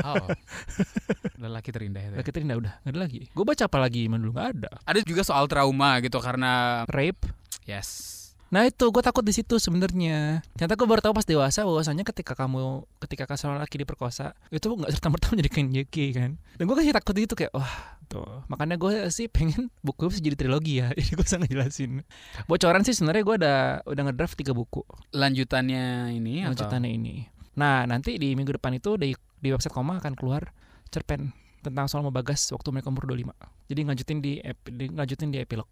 [0.00, 0.24] Oh.
[1.42, 2.14] Lelaki terindah itu.
[2.14, 2.18] ya.
[2.22, 3.20] Lagi udah udah nggak ada lagi.
[3.30, 4.70] Gue baca apa lagi zaman dulu nggak ada.
[4.86, 7.28] Ada juga soal trauma gitu karena Rape.
[7.66, 8.23] yes.
[8.54, 10.46] Nah itu gue takut di situ sebenarnya.
[10.54, 14.94] Ternyata gue baru tahu pas dewasa bahwasanya ketika kamu ketika seorang laki diperkosa itu nggak
[14.94, 16.38] serta merta menjadikan gay kan.
[16.54, 18.46] Dan gue kasih takut itu kayak wah tuh.
[18.46, 20.86] Makanya gue sih pengen buku bisa jadi trilogi ya.
[20.94, 22.06] Jadi gue bisa ngejelasin.
[22.46, 23.58] Bocoran sih sebenarnya gue udah
[23.90, 27.26] udah ngedraft tiga buku Lanjutannya ini atau lanjutannya ini.
[27.58, 30.54] Nah nanti di minggu depan itu di di website Koma akan keluar
[30.94, 33.34] cerpen tentang soal Bagas waktu mereka umur 25.
[33.66, 35.66] Jadi ngajutin di, ep- di ngajutin di epilog.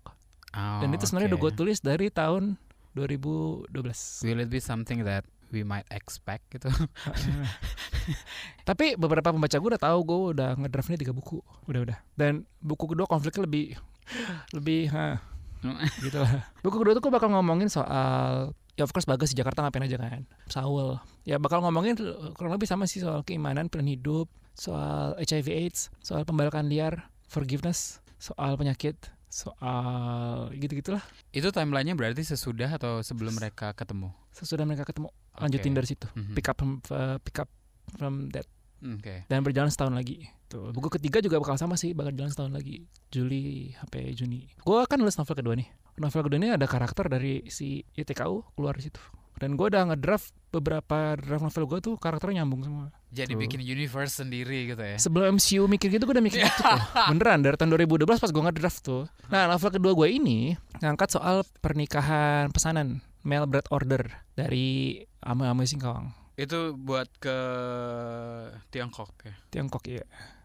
[0.53, 1.37] Oh, Dan itu sebenarnya oke.
[1.37, 2.57] udah gue tulis dari tahun
[2.95, 3.73] 2012.
[4.25, 6.69] Will it be something that we might expect gitu?
[8.69, 11.99] Tapi beberapa pembaca gue udah tahu gue udah ngedraftnya tiga buku, udah udah.
[12.17, 13.77] Dan buku kedua konfliknya lebih
[14.53, 15.23] lebih ha,
[16.03, 16.49] gitu lah.
[16.61, 19.97] Buku kedua tuh gue bakal ngomongin soal ya of course Bagas di Jakarta ngapain aja
[20.01, 20.25] kan.
[20.49, 20.99] Saul.
[21.29, 21.97] Ya bakal ngomongin
[22.35, 24.27] kurang lebih sama sih soal keimanan, pilihan hidup,
[24.57, 28.97] soal HIV AIDS, soal pembalakan liar, forgiveness, soal penyakit,
[29.33, 31.01] soal gitu-gitulah.
[31.33, 34.13] itu timelinenya berarti sesudah atau sebelum mereka ketemu?
[34.37, 35.09] Sesudah mereka ketemu,
[35.41, 35.79] lanjutin Oke.
[35.81, 36.07] dari situ.
[36.13, 36.35] Mhm.
[36.37, 37.49] Pick up from, uh, pick up
[37.97, 38.45] from that
[38.85, 39.25] Oke.
[39.33, 40.29] dan berjalan setahun lagi.
[40.53, 42.85] Tuh, buku ketiga juga bakal sama sih, bakal jalan setahun lagi.
[43.09, 44.53] Juli sampai Juni.
[44.61, 45.69] Gue kan nulis novel kedua nih.
[45.93, 49.01] novel kedua ini ada karakter dari si YTKU keluar di situ
[49.43, 53.41] dan gue udah ngedraft beberapa draft novel gue tuh karakternya nyambung semua Jadi Tuh.
[53.43, 54.95] bikin universe sendiri gitu ya.
[55.03, 58.43] sebelum MCU mikir gitu gue udah mikir gitu tuh beneran dari tahun 2012 pas gue
[58.47, 64.07] ngedraft tuh nah novel kedua gue ini ngangkat soal pernikahan pesanan mail bread order
[64.39, 67.37] dari Ame Ame Singkawang Itu buat ke
[68.73, 69.35] Tiongkok ya.
[69.53, 70.01] Tiongkok ya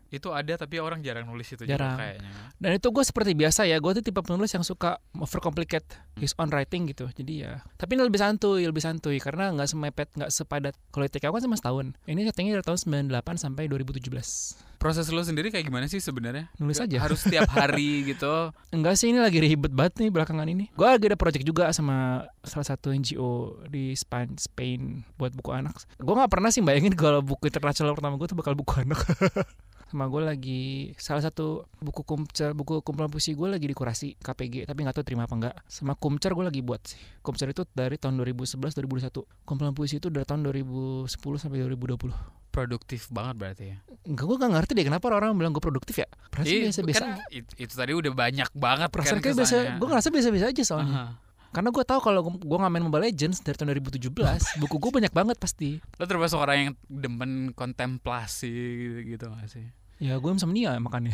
[0.10, 1.96] Itu ada tapi orang jarang nulis itu Jarang.
[1.96, 2.32] juga kayaknya.
[2.58, 6.50] Dan itu gue seperti biasa ya, gue tuh tipe penulis yang suka overcomplicate his own
[6.50, 7.08] writing gitu.
[7.12, 10.74] Jadi ya, tapi ini lebih santuy, lebih santuy karena nggak semepet, nggak sepadat.
[10.90, 11.86] Kalau TK kan cuma setahun.
[12.08, 14.68] Ini settingnya dari tahun 98 sampai 2017.
[14.78, 16.54] Proses lo sendiri kayak gimana sih sebenarnya?
[16.62, 17.02] Nulis aja.
[17.02, 18.54] Harus setiap hari gitu.
[18.70, 20.70] Enggak sih, ini lagi ribet banget nih belakangan ini.
[20.78, 25.82] Gue lagi ada project juga sama salah satu NGO di Spain, Spain buat buku anak.
[25.98, 29.02] Gue nggak pernah sih bayangin kalau buku internasional pertama gue tuh bakal buku anak.
[29.88, 30.64] sama gue lagi
[30.96, 31.48] salah satu
[31.78, 35.56] buku kumcer buku kumpulan puisi gue lagi dikurasi KPG tapi nggak tahu terima apa enggak
[35.66, 37.00] sama kumcer gue lagi buat sih.
[37.20, 39.08] Kumcer itu dari tahun 2011 2021
[39.42, 42.12] kumpulan puisi itu dari tahun 2010 sampai 2020
[42.50, 43.78] Produktif banget berarti ya.
[44.04, 46.08] Enggak, gue gak ngerti deh kenapa orang bilang gue produktif ya.
[46.28, 50.46] Perasaan biasa-biasa kan it- itu tadi udah banyak banget Perasaan kan biasa, gue ngerasa biasa-biasa
[50.50, 50.90] aja soalnya.
[50.90, 51.06] Aha.
[51.52, 54.10] Karena gue tahu kalau gue nggak main Mobile Legends dari tahun 2017,
[54.62, 55.80] buku gue banyak banget pasti.
[55.98, 59.68] Lo termasuk orang yang demen kontemplasi gitu, gitu gak sih?
[59.98, 61.10] Ya gue insomnia makanya.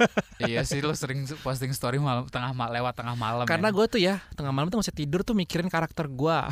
[0.42, 3.74] iya sih lo sering posting story malam tengah mal lewat tengah malam Karena ya.
[3.78, 6.38] gue tuh ya tengah malam tuh masih tidur tuh mikirin karakter gue.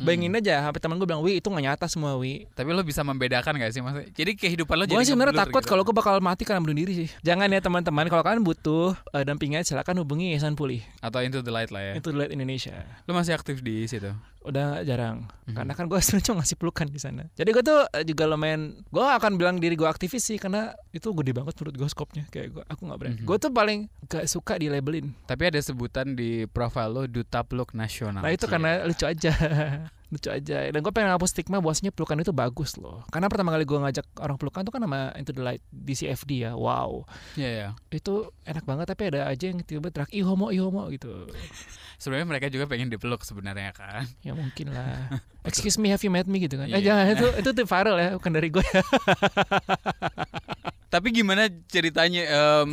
[0.00, 0.08] Hmm.
[0.08, 2.48] Bayangin aja, sampai teman gue bilang, Wi itu nggak nyata semua Wi.
[2.56, 4.08] Tapi lo bisa membedakan gak sih maksudnya?
[4.08, 5.68] Jadi kehidupan lo Gue jadi ngeblur takut gitu.
[5.68, 7.08] kalau gue bakal mati karena bunuh diri sih.
[7.20, 10.80] Jangan ya teman-teman, kalau kalian butuh eh, dampingan silakan hubungi Yayasan Pulih.
[11.04, 11.92] atau into the light lah ya.
[12.00, 12.72] Itu Light Indonesia.
[13.04, 14.08] Lo masih aktif di situ.
[14.40, 15.52] Udah jarang, Mhm.
[15.52, 17.28] karena kan gue sebenarnya cuma ngasih pelukan di sana.
[17.32, 21.12] Jadi gue tuh eh, juga lumayan, gue akan bilang diri gue aktivis sih karena itu
[21.12, 22.24] gede banget menurut gue skopnya.
[22.26, 23.16] Kayak gue, aku nggak berani.
[23.16, 23.26] Mhm.
[23.26, 25.12] Gue tuh paling gak suka di labelin.
[25.22, 28.20] Tapi ada sebutan di profile lo duta peluk nasional.
[28.20, 28.50] Nah itu Cie.
[28.50, 29.32] karena lucu aja
[30.10, 33.62] lucu aja dan gue pengen hapus stigma bahwasanya pelukan itu bagus loh karena pertama kali
[33.62, 37.06] gue ngajak orang pelukan itu kan nama Into the Light di CFD ya wow
[37.38, 37.68] Iya ya.
[37.88, 41.30] itu enak banget tapi ada aja yang tiba-tiba teriak ih homo ih homo gitu
[42.00, 44.08] Sebenarnya mereka juga pengen dipeluk sebenarnya kan.
[44.26, 46.80] ya mungkin lah excuse me have you met me gitu kan eh Iya.
[46.82, 48.82] jangan itu itu tuh viral ya bukan dari gue ya
[50.90, 52.70] Tapi gimana ceritanya em,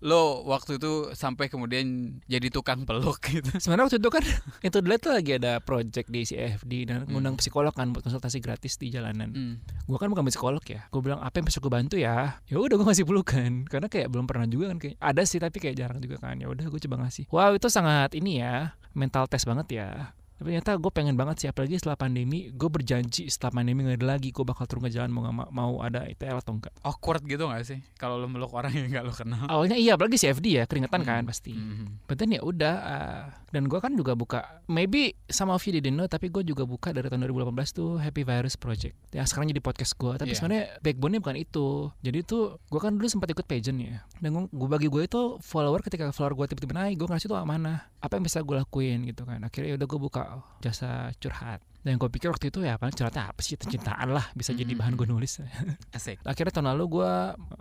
[0.00, 3.52] lo waktu itu sampai kemudian jadi tukang peluk gitu?
[3.60, 4.24] sebenarnya waktu itu kan
[4.64, 7.42] the Light tuh lagi ada project di CFD dan ngundang Hmm.
[7.44, 9.28] psikolog kan buat konsultasi gratis di jalanan.
[9.30, 9.54] Hmm.
[9.84, 10.88] gue kan bukan psikolog ya.
[10.88, 12.40] Gue bilang apa yang bisa gue bantu ya?
[12.44, 15.60] Ya udah gue ngasih pelukan karena kayak belum pernah juga kan kayak ada sih tapi
[15.60, 16.40] kayak jarang juga kan.
[16.40, 17.28] Ya udah gue coba ngasih.
[17.28, 21.48] Wow itu sangat ini ya mental test banget ya tapi ternyata gue pengen banget sih
[21.48, 25.10] apalagi setelah pandemi gue berjanji setelah pandemi nggak ada lagi gue bakal turun ke jalan
[25.10, 27.78] mau ma- mau ada ITL atau enggak Awkward gitu gak sih?
[27.94, 29.44] Kalau lo meluk orang yang gak lo kenal.
[29.44, 31.28] awalnya iya apalagi CFD ya keringetan kan Hmm.
[31.28, 31.98] pasti Hmm.
[32.04, 35.92] But then ya udah uh, dan gue kan juga buka maybe some of you didn't
[35.92, 39.58] know tapi gue juga buka dari tahun 2018 tuh Happy Virus Project yang sekarang jadi
[39.58, 40.36] podcast gue tapi Iya.
[40.36, 41.66] sebenarnya backbone-nya bukan itu
[41.98, 45.80] jadi tuh gue kan dulu sempat ikut pageant ya dan gue bagi gue itu follower
[45.80, 49.24] ketika follower gue tiba-tiba naik gue ngasih tuh mana apa yang bisa gue lakuin gitu
[49.24, 50.22] kan akhirnya ya udah gue buka
[50.58, 51.60] jasa curhat.
[51.78, 53.54] Dan gue pikir waktu itu ya apa curhatnya apa sih?
[53.54, 55.40] Cintaan lah bisa jadi bahan gue nulis.
[55.96, 56.20] Asik.
[56.22, 57.12] akhirnya tahun lalu gue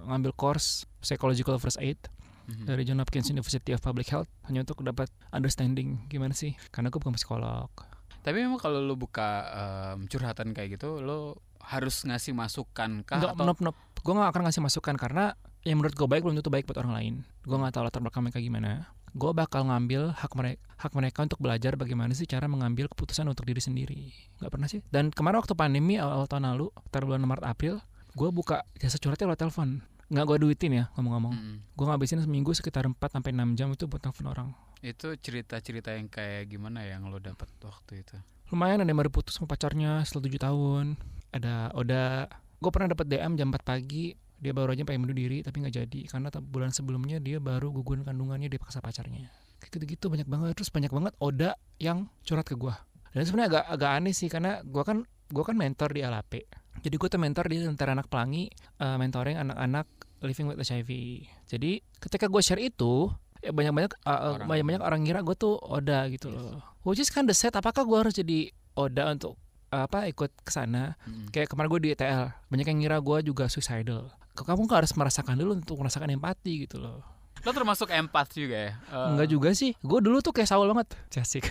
[0.04, 1.98] ngambil course psychological first aid
[2.48, 2.64] Mhm.
[2.64, 6.56] dari John Hopkins University of Public Health hanya untuk dapat understanding gimana sih?
[6.72, 7.68] Karena gue bukan psikolog.
[8.24, 9.44] Tapi memang kalau lo buka
[9.94, 13.76] em, curhatan kayak gitu, lo harus ngasih masukan kah Enggak, atau nope, nope.
[14.00, 16.94] gue gak akan ngasih masukan karena yang menurut gue baik belum tentu baik buat orang
[16.96, 17.14] lain.
[17.44, 21.42] Gue nggak tahu latar belakang mereka gimana gue bakal ngambil hak mereka hak mereka untuk
[21.42, 24.02] belajar bagaimana sih cara mengambil keputusan untuk diri sendiri.
[24.38, 24.86] Nggak pernah sih.
[24.94, 27.82] Dan kemarin waktu pandemi awal, awal tahun lalu tar bulan Maret April
[28.14, 29.82] gue buka jasa curhatnya lewat telepon.
[30.14, 31.34] Nggak gue duitin ya ngomong-ngomong.
[31.34, 31.58] Mm.
[31.74, 34.50] gue ngabisin seminggu sekitar 4 sampai 6 jam itu buat telepon orang.
[34.86, 38.16] Itu cerita-cerita yang kayak gimana yang lo dapat waktu itu?
[38.48, 40.86] lumayan ada yang baru putus sama pacarnya setelah 7 tahun.
[41.36, 45.42] Ada Oda gue pernah dapat DM jam 4 pagi dia baru aja pengen bunuh diri
[45.42, 46.00] tapi nggak jadi.
[46.10, 49.30] Karena bulan sebelumnya dia baru gugurin kandungannya dipaksa pacarnya.
[49.58, 50.54] Kayak gitu-gitu banyak banget.
[50.58, 52.74] Terus banyak banget Oda yang curhat ke gue
[53.18, 55.02] dan sebenarnya agak agak aneh sih karena gue kan
[55.34, 56.46] gue kan mentor di LAP
[56.86, 58.46] jadi gue tuh mentor di Tentara Anak Pelangi
[58.78, 59.90] eh, mentoring anak-anak
[60.22, 60.90] living with HIV
[61.50, 63.10] jadi ketika gue share itu
[63.42, 64.48] ya banyak-banyak uh, uh, Orang.
[64.50, 66.38] banyak-banyak orang ngira gue tuh Oda gitu Yes.
[66.38, 69.34] loh which is kinda sad apakah gue harus jadi Oda untuk
[69.74, 70.94] uh, apa ikut ke sana?
[71.10, 71.34] Mm.
[71.34, 75.38] kayak kemarin gue di ETL banyak yang ngira gue juga suicidal kamu nggak harus merasakan
[75.38, 76.68] dulu untuk merasakan empati?
[76.68, 77.02] gitu loh.
[77.46, 78.74] Lo termasuk empat juga ya?
[78.90, 79.72] Eh, Enggak juga sih.
[79.80, 80.94] Gue dulu tuh kayak Saul banget.
[81.16, 81.48] Jasik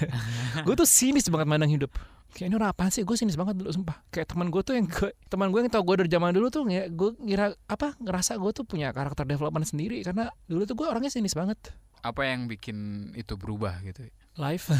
[0.61, 1.95] gue tuh sinis banget mandang hidup.
[2.35, 3.01] Kayak ini orang apaan sih?
[3.01, 4.03] Gue sinis banget dulu sumpah.
[4.11, 6.67] Kayak teman gue tuh yang ke, teman gue yang tau gue dari zaman dulu tuh
[6.67, 10.03] nge- gue ngira apa ngerasa gue tuh punya karakter development sendiri.
[10.05, 11.57] Karena dulu tuh gue orangnya sinis banget.
[12.03, 12.77] Apa yang bikin
[13.15, 14.05] itu berubah gitu?
[14.37, 14.69] Life.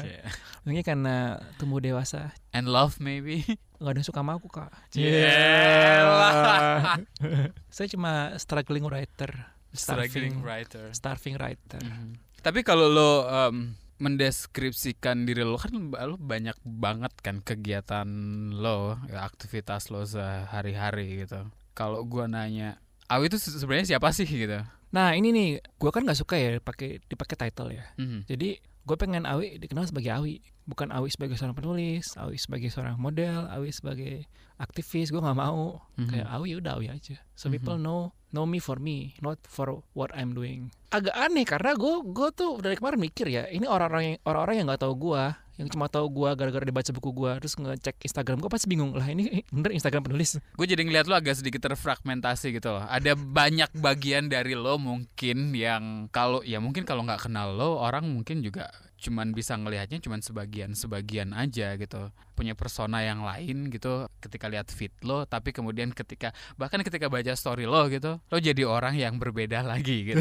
[0.00, 0.26] Yeah.
[0.60, 2.34] Mungkin karena tumbuh dewasa.
[2.50, 3.46] And love maybe.
[3.78, 4.68] Gak ada yang suka sama aku kak.
[4.92, 6.98] Yelah.
[7.72, 9.30] Saya cuma struggling writer.
[9.70, 10.84] Struggling Starving, writer.
[10.90, 11.78] starving writer.
[11.78, 12.18] Mhm.
[12.42, 18.06] Tapi kalau lo em, mendeskripsikan diri lo kan lo banyak banget kan kegiatan
[18.52, 21.46] lo, ya, aktivitas lo sehari-hari gitu.
[21.72, 22.76] Kalau gua nanya,
[23.06, 24.58] Awi itu se- sebenarnya siapa sih gitu?
[24.90, 27.84] Nah ini nih, gue kan nggak suka ya pakai dipakai title ya.
[27.96, 28.26] Mhm.
[28.26, 28.48] Jadi
[28.80, 33.46] gue pengen Awi dikenal sebagai Awi, bukan Awi sebagai seorang penulis, Awi sebagai seorang model,
[33.48, 34.24] Awi sebagai
[34.56, 35.12] aktivis.
[35.12, 36.08] Gue nggak mau Mhm.
[36.08, 37.16] kayak Awi udah Awi aja.
[37.36, 37.52] So Mhm.
[37.58, 40.70] people know know me for me, not for what I'm doing.
[40.90, 44.66] Agak aneh karena gue gue tuh dari kemarin mikir ya, ini orang-orang yang orang-orang yang
[44.66, 45.22] nggak tahu gue,
[45.62, 48.96] yang cuma tahu gue gara-gara dia baca buku gue, terus ngecek Instagram gue pasti bingung
[48.96, 50.40] lah ini bener Instagram penulis.
[50.58, 52.82] Gue jadi ngeliat lo agak sedikit terfragmentasi gitu loh.
[52.88, 58.08] Ada banyak bagian dari lo mungkin yang kalau ya mungkin kalau nggak kenal lo orang
[58.08, 64.06] mungkin juga cuman bisa ngelihatnya cuman sebagian sebagian aja gitu punya persona yang lain gitu
[64.20, 68.68] ketika lihat feed lo tapi kemudian ketika bahkan ketika baca story lo gitu lo jadi
[68.68, 70.20] orang yang berbeda lagi gitu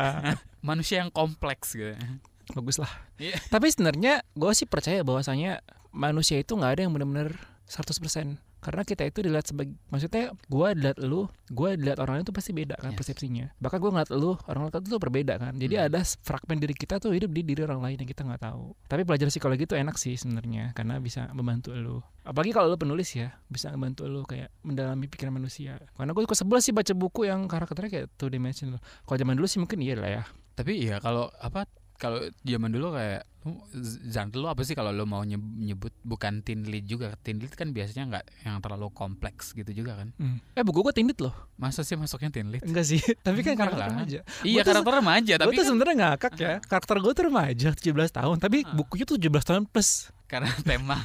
[0.68, 1.96] manusia yang kompleks gitu
[2.52, 2.92] Bagus lah.
[3.16, 3.40] Iya.
[3.48, 5.64] Tapi sebenarnya gue sih percaya bahwasanya
[5.96, 10.98] manusia itu nggak ada yang benar-benar 100% karena kita itu dilihat sebagai maksudnya gue dilihat
[11.04, 12.98] lu gue dilihat orang lain itu pasti beda kan Yes.
[12.98, 13.52] persepsinya.
[13.60, 15.52] Bahkan gue ngeliat lu orang lain itu berbeda kan.
[15.54, 15.86] Jadi Hmm.
[15.86, 18.72] ada fragmen diri kita tuh hidup di diri orang lain yang kita nggak tahu.
[18.88, 22.00] Tapi belajar psikologi itu enak sih sebenarnya karena bisa membantu lu.
[22.24, 25.76] Apalagi kalau lu penulis ya bisa membantu lu kayak mendalami pikiran manusia.
[25.92, 28.80] Karena gue sebel sih baca buku yang karakternya kayak two dimensional.
[29.04, 30.22] Kalau zaman dulu sih mungkin iya lah ya.
[30.56, 31.68] Tapi iya kalau apa
[32.04, 33.60] kalau zaman dulu kayak lu,
[34.06, 37.52] genre lu apa sih kalau lo mau nyeb- nyebut bukan teen lead juga teen lead
[37.52, 40.12] kan biasanya nggak yang terlalu kompleks gitu juga kan?
[40.14, 40.40] Hmm.
[40.50, 41.32] eh buku gue tindit loh.
[41.54, 42.60] Masa sih masuknya teen lead?
[42.62, 43.88] Enggak sih tapi kan karakter lah.
[43.90, 44.20] remaja.
[44.42, 46.54] Iya tuh- karakter remaja gue tapi tuh kan sebenarnya ngakak ya.
[46.62, 48.72] Karakter gue tuh remaja 17 tahun tapi Ah.
[48.72, 49.90] bukunya tuh 17 tahun plus
[50.34, 50.98] karena tema.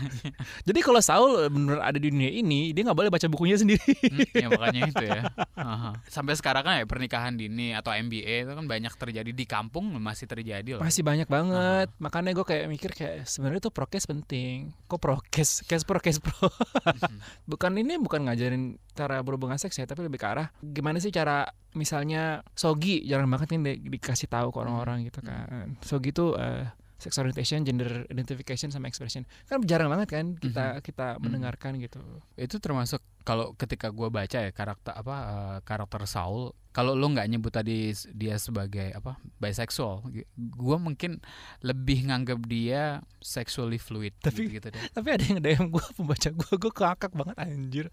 [0.66, 3.86] Jadi kalau Saul bener ada di dunia ini dia nggak boleh baca bukunya sendiri.
[3.86, 5.22] Hmm, ya makanya itu ya.
[5.54, 5.92] Aha.
[6.08, 10.26] sampai sekarang kan ya pernikahan dini atau MBA itu kan banyak terjadi di kampung masih
[10.26, 11.94] terjadi loh masih banyak banget.
[11.98, 14.74] Makanya gue kayak mikir kayak sebenarnya tuh prokes penting.
[14.88, 15.62] Kok prokes?
[15.64, 16.50] Kes pro kes pro.
[16.50, 17.18] Mhm.
[17.52, 18.64] bukan ini bukan ngajarin
[18.96, 23.54] cara berhubungan seks ya tapi lebih ke arah gimana sih cara misalnya Sogi jarang banget
[23.54, 25.78] kan di- dikasih tahu ke orang-orang gitu kan.
[25.80, 26.66] Sogi tuh eh,
[27.00, 29.24] sex orientation, gender identification sama expression.
[29.48, 32.04] Kan jarang banget kan kita kita mendengarkan gitu.
[32.36, 37.28] Itu termasuk kalau ketika gua baca ya karakter apa eh, karakter Saul kalau lo nggak
[37.28, 40.06] nyebut tadi dia sebagai apa bisexual
[40.54, 41.18] gua mungkin
[41.60, 44.84] lebih nganggap dia sexually fluid Tapi- gitu, gitu deh.
[44.94, 47.86] tapi ada yang DM gue pembaca gue gue kakak banget anjir.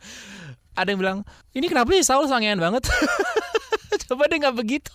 [0.74, 1.18] Ada yang bilang
[1.52, 2.84] ini kenapa sih Saul sangean banget
[4.08, 4.90] coba deh nggak begitu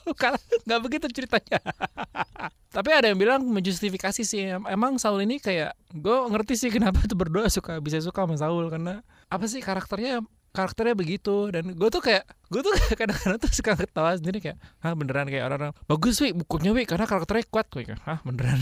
[0.65, 1.60] nggak begitu ceritanya.
[2.76, 4.48] Tapi ada yang bilang menjustifikasi sih.
[4.48, 8.39] Em- emang Saul ini kayak gue ngerti sih kenapa tuh berdoa suka bisa suka sama
[8.39, 8.72] Saul.
[8.72, 10.24] Karena apa sih karakternya
[10.56, 11.52] karakternya begitu.
[11.52, 15.28] Dan gue tuh kayak gue tuh kadang-kadang tuh suka ketawa sendiri kayak ah beneran?
[15.28, 17.67] Kayak orang-orang bagus wi bukunya wi karena karakternya kuat.
[17.76, 18.60] Wi ah beneran?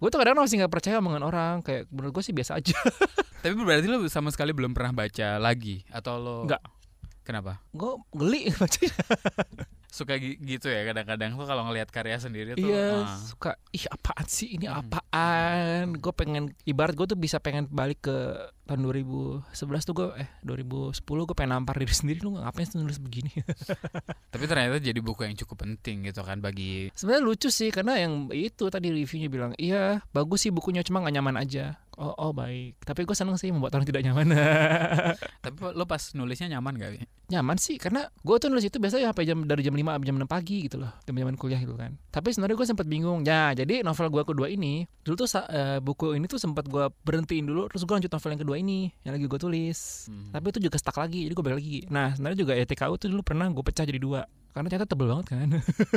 [0.00, 1.54] Gue tuh kadang masih nggak percaya omongan orang.
[1.60, 2.74] Kayak menurut gue sih biasa aja.
[3.44, 5.84] Tapi berarti lo sama sekali belum pernah baca lagi?
[5.92, 6.81] Atau lo Nggak.
[7.22, 7.62] Kenapa?
[7.72, 8.92] Gue geli bacanya
[9.92, 13.20] suka gi- gitu ya kadang-kadang tuh kalau ngelihat karya sendiri tuh iya ah.
[13.20, 14.64] suka ih apaan sih ini?
[14.64, 14.80] Hmm.
[14.80, 16.00] apaan?
[16.00, 18.16] Gue pengen ibarat gue tuh bisa pengen balik ke
[18.64, 19.52] tahun 2011
[19.84, 23.36] tuh gue eh 2010 gue pengen nampar diri sendiri lu ngapain sih nulis begini?
[24.32, 28.32] Tapi ternyata jadi buku yang cukup penting gitu kan bagi sebenarnya lucu sih karena yang
[28.32, 32.80] itu tadi reviewnya bilang iya bagus sih bukunya cuma nggak nyaman aja oh oh baik.
[32.84, 34.32] Tapi gue seneng sih membuat orang tidak nyaman.
[35.44, 37.02] Tapi lo pas nulisnya nyaman gak Wi?
[37.32, 40.16] nyaman sih karena gue tuh nulis itu biasanya sampai jam dari jam 5 sampai jam
[40.20, 41.96] 6 pagi gitu loh jam zaman kuliah gitu kan.
[42.12, 43.24] Tapi sebenarnya gue sempat bingung.
[43.24, 47.48] Ya jadi novel gue kedua ini dulu tuh eh, buku ini tuh sempat gue berhentiin
[47.48, 49.80] dulu terus gue lanjut novel yang kedua ini yang lagi gue tulis.
[50.12, 50.34] Hmm.
[50.34, 51.78] tapi itu juga stuck lagi jadi gue balik lagi.
[51.88, 55.08] Nah sebenarnya juga ya TKU tuh dulu pernah gue pecah jadi dua karena ternyata tebel
[55.08, 55.48] banget kan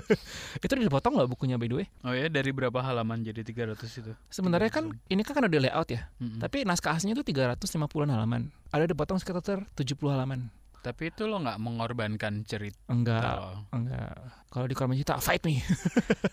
[0.63, 3.75] itu udah dipotong nggak bukunya by the way Oh ya dari berapa halaman jadi 300
[3.83, 4.11] itu?
[4.27, 6.39] sebenarnya kan ini kan kan udah layout ya Mm-mm.
[6.39, 7.67] tapi naskah aslinya tuh 350
[8.07, 10.47] halaman ada dipotong sekitar 70 halaman
[10.79, 13.65] Tapi itu lo nggak mengorbankan cerita enggak lo.
[13.73, 14.21] Enggak.
[14.53, 15.57] Kalau di korban cinta, fight me.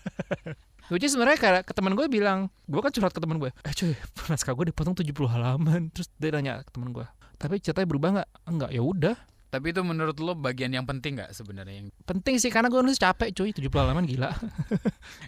[0.93, 3.97] Which sebenarnya kayak ke teman gue bilang, gue kan curhat ke teman gue, eh cuy,
[4.29, 5.89] naskah gue dipotong 70 halaman.
[5.89, 7.01] Terus dia nanya ke teman gue,
[7.41, 8.29] tapi ceritanya berubah nggak?
[8.45, 9.15] Enggak, ya udah.
[9.53, 12.97] Tapi itu menurut lo bagian yang penting nggak sebenarnya yang Penting sih karena gue nulis
[12.97, 14.33] capek cuy 70 halaman gila.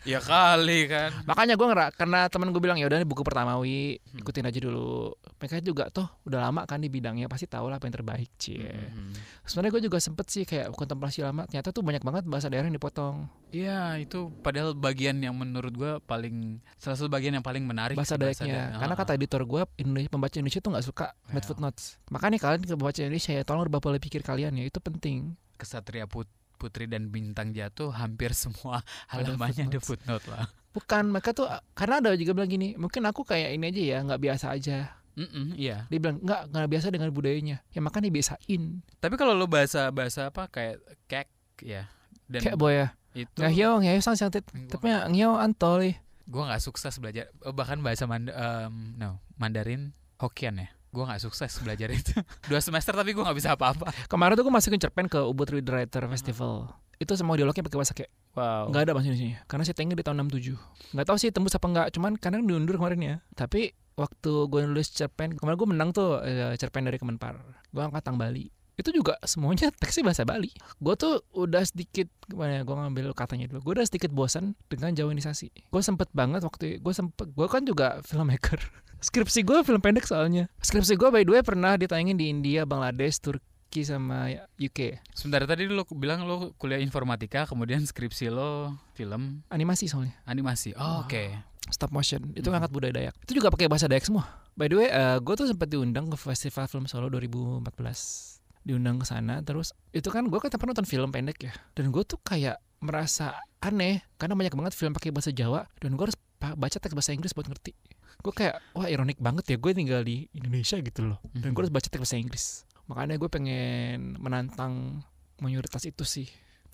[0.03, 1.13] Ya kali kan.
[1.25, 4.17] Makanya gue ngerak karena temen gue bilang ya udah ini buku pertama wi Hmm.
[4.17, 5.13] ikutin aja dulu.
[5.37, 8.65] Mereka juga tuh udah lama kan di bidangnya pasti tahu lah apa yang terbaik cie.
[8.65, 9.13] Mhm.
[9.43, 11.45] Sebenarnya gue juga sempet sih kayak kontemplasi lama.
[11.45, 13.27] Ternyata tuh banyak banget bahasa daerah yang dipotong.
[13.51, 18.15] Iya itu padahal bagian yang menurut gua paling salah satu bagian yang paling menarik bahasa.
[18.15, 18.43] Dayak.
[18.75, 21.31] Karena kata editor gue Indonesia pembaca Indonesia tuh nggak suka Ya.
[21.31, 21.95] made footnotes.
[22.11, 25.33] Makanya kalian ke pembaca Indonesia ya tolong pola pikir kalian ya itu penting.
[25.57, 28.79] Kesatria Put- Putri dan Bintang Jatuh hampir semua
[29.11, 30.47] halamannya ada footnote lah.
[30.71, 34.21] Bukan mereka tuh karena ada juga bilang gini mungkin aku kayak ini aja ya nggak
[34.21, 34.95] biasa aja.
[35.15, 35.87] Mm-mm, iya.
[35.87, 37.63] Dia bilang nggak nggak biasa dengan budayanya.
[37.71, 38.83] Ya makanya biasain.
[38.99, 41.27] Tapi kalau lo bahasa bahasa apa kayak kek
[41.63, 41.87] ya
[42.27, 42.87] dan Kayak boy ya.
[43.15, 45.95] itu nggak hiyo sang sang Tapi ngiyo antol ih.
[46.25, 51.21] gue nggak sukses belajar eh, bahkan bahasa Mand em, no Mandarin Hokkien ya gue nggak
[51.27, 52.15] sukses belajar itu.
[52.49, 53.91] Dua semester tapi gue nggak bisa apa-apa.
[54.07, 56.71] Kemarin tuh gue masukin cerpen ke Ubud Reader Writer Festival.
[56.95, 58.71] Itu semua dialognya pakai bahasa kayak wow.
[58.71, 61.87] nggak ada bahasa Indonesia karena settingnya di tahun 67 nggak tahu sih tembus apa enggak
[61.91, 63.15] cuman kadang diundur kemarin ya.
[63.35, 67.35] Tapi waktu gue nulis cerpen kemarin gue menang tuh eh, cerpen dari Kemenpar.
[67.75, 68.47] Gue angkat Tang Bali.
[68.75, 70.51] Itu juga semuanya teksnya bahasa Bali.
[70.79, 73.71] Gue tuh udah sedikit gimana ya gue ngambil katanya dulu.
[73.71, 75.71] Gue udah sedikit bosan dengan jauhinisasi.
[75.71, 78.59] Gue sempet banget waktu gue sempet gue kan juga filmmaker
[79.05, 80.49] skripsi gue film pendek soalnya.
[80.57, 85.67] Skripsi gue by the way pernah ditayangin di India Bangladesh Turki sama UK sebentar tadi
[85.67, 89.45] lo bilang lo kuliah informatika kemudian skripsi lo film.
[89.53, 90.17] Animasi soalnya.
[90.25, 91.37] Animasi oh, oke.
[91.69, 92.33] Stop motion.
[92.33, 92.53] Itu Mhm.
[92.57, 93.13] ngangkat budaya Dayak.
[93.25, 94.25] Itu juga pakai bahasa Dayak semua.
[94.57, 94.87] By the way
[95.21, 100.25] gue tuh sempat diundang ke festival film Solo 2014 diundang ke sana terus itu kan
[100.25, 101.53] gue kan pernah nonton film pendek ya.
[101.77, 106.05] Dan gue tuh kayak merasa aneh karena banyak banget film pakai bahasa Jawa dan gue
[106.05, 107.73] harus baca teks bahasa Inggris buat ngerti
[108.17, 111.19] gue kayak wah ironik banget ya gue tinggal di Indonesia gitu loh.
[111.31, 112.45] Dan gue harus baca teks bahasa Inggris.
[112.85, 115.01] Makanya gue pengen menantang
[115.37, 116.27] mayoritas itu sih.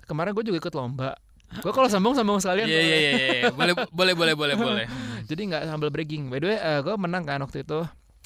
[0.04, 1.16] Kemarin gue juga ikut lomba.
[1.52, 3.44] Gue kalau sambung sambung sekalian Iya iya iya iya.
[3.52, 4.86] boleh boleh boleh boleh boleh.
[5.26, 6.28] jadi nggak sambil bragging.
[6.28, 7.84] By the way gue menang kan waktu itu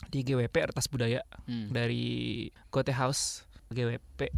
[0.10, 1.26] di GWP Ertas Budaya.
[1.46, 1.70] Hmm.
[1.70, 4.30] dari Gote House GWP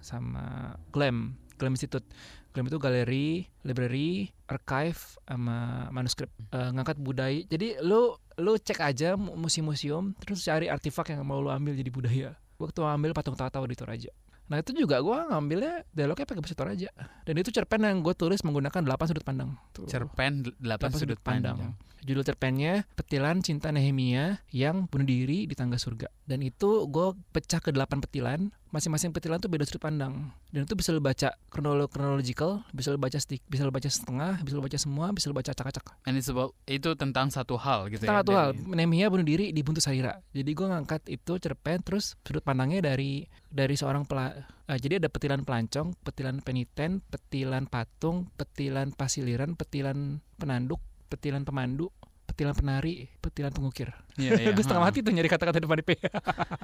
[0.00, 2.06] sama Glam Glam Institute.
[2.52, 7.40] Glam itu galeri library archive sama manuskrip Eh, ngangkat budaya.
[7.46, 11.90] Jadi lu lu cek aja mu- museum-museum terus cari artefak yang mau lu ambil jadi
[11.92, 12.30] budaya.
[12.60, 14.12] Waktu ambil patung tata di Toraja
[14.46, 16.90] nah itu juga gua ngambilnya dialognya pakai bahasa Toraja
[17.24, 19.86] dan itu cerpen yang gue tulis menggunakan 8 sudut pandang Tuh.
[19.86, 21.58] Cerpen del- delapan Delapan sudut pandang.
[22.02, 26.10] Judul cerpennya Petilan Cinta Nehemia yang bunuh diri di tangga surga.
[26.26, 28.50] Dan itu gue pecah ke delapan petilan.
[28.74, 30.34] Masing-masing petilan tuh beda sudut pandang.
[30.50, 31.30] Dan itu bisa lo baca
[31.86, 35.36] chronological, bisa lo baca stik, bisa lo baca setengah, bisa lo baca semua, bisa lo
[35.36, 35.94] baca acak-acak.
[36.02, 38.22] And it's about- itu tentang satu hal gitu Tentang ya.
[38.26, 40.18] satu hal, Nehemia bunuh diri di Buntu Saira.
[40.32, 44.32] Jadi gue ngangkat itu cerpen terus sudut pandangnya dari dari seorang pela,
[44.66, 50.80] eh, jadi ada petilan pelancong, petilan peniten, petilan patung, petilan pasiliran, petilan penanduk,
[51.12, 51.92] petilan pemandu,
[52.32, 53.92] petilan penari, petilan pengukir.
[54.16, 54.50] Iya, iya.
[54.56, 56.00] gue setengah mati tuh nyari kata-kata depan IP.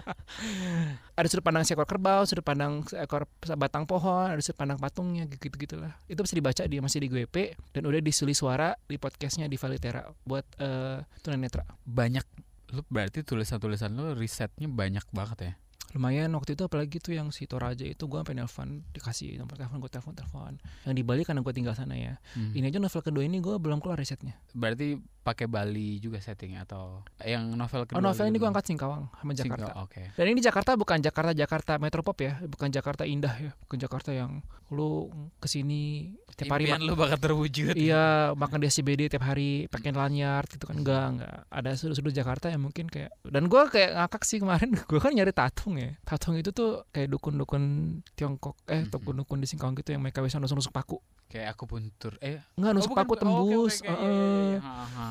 [1.19, 3.29] ada sudut pandang seekor kerbau, sudut pandang seekor
[3.61, 5.93] batang pohon, ada sudut pandang patungnya gitu gitulah.
[6.09, 7.37] Itu bisa dibaca dia masih di GWP
[7.77, 11.69] dan udah disulis suara di podcastnya di Valitera buat eh tunanetra.
[11.85, 12.25] banyak
[12.69, 15.53] lu berarti tulisan-tulisan lu risetnya banyak banget ya.
[15.97, 19.79] Lumayan waktu itu apalagi tuh yang si Toraja itu gue sampai nelfon dikasih nomor telepon
[19.81, 20.53] gue telepon telepon.
[20.85, 22.21] Yang di Bali karena gue tinggal sana ya.
[22.37, 22.53] Hmm.
[22.53, 24.37] Ini aja novel kedua ini gue belum keluar risetnya.
[24.53, 28.01] Berarti pakai Bali juga settingnya atau yang novel kedua?
[28.01, 29.71] Oh novel ini gue angkat Singkawang sama Jakarta.
[29.77, 30.17] oh, Oke.
[30.17, 34.41] Dan ini Jakarta bukan Jakarta Jakarta Metropop ya, bukan Jakarta indah ya, bukan Jakarta yang
[34.69, 35.09] lu
[35.41, 37.73] ke sini tiap hari Impian lu bakal terwujud.
[37.73, 42.53] Iya makan di SCBD tiap hari pakai lanyard gitu kan enggak enggak ada sudut-sudut Jakarta
[42.53, 46.37] yang mungkin kayak dan gue kayak ngakak sih kemarin gue kan nyari tatung ya tatung
[46.37, 47.63] itu tuh kayak dukun-dukun
[48.13, 52.17] Tiongkok eh dukun-dukun di Singkawang gitu yang mereka bisa nusuk-nusuk paku Kayak aku puntur.
[52.19, 53.75] Eh, enggak nusuk bukan, paku oh, tembus.
[53.85, 54.61] oke, oke, iya, iya, iya.
[54.65, 55.09] Ha, ha.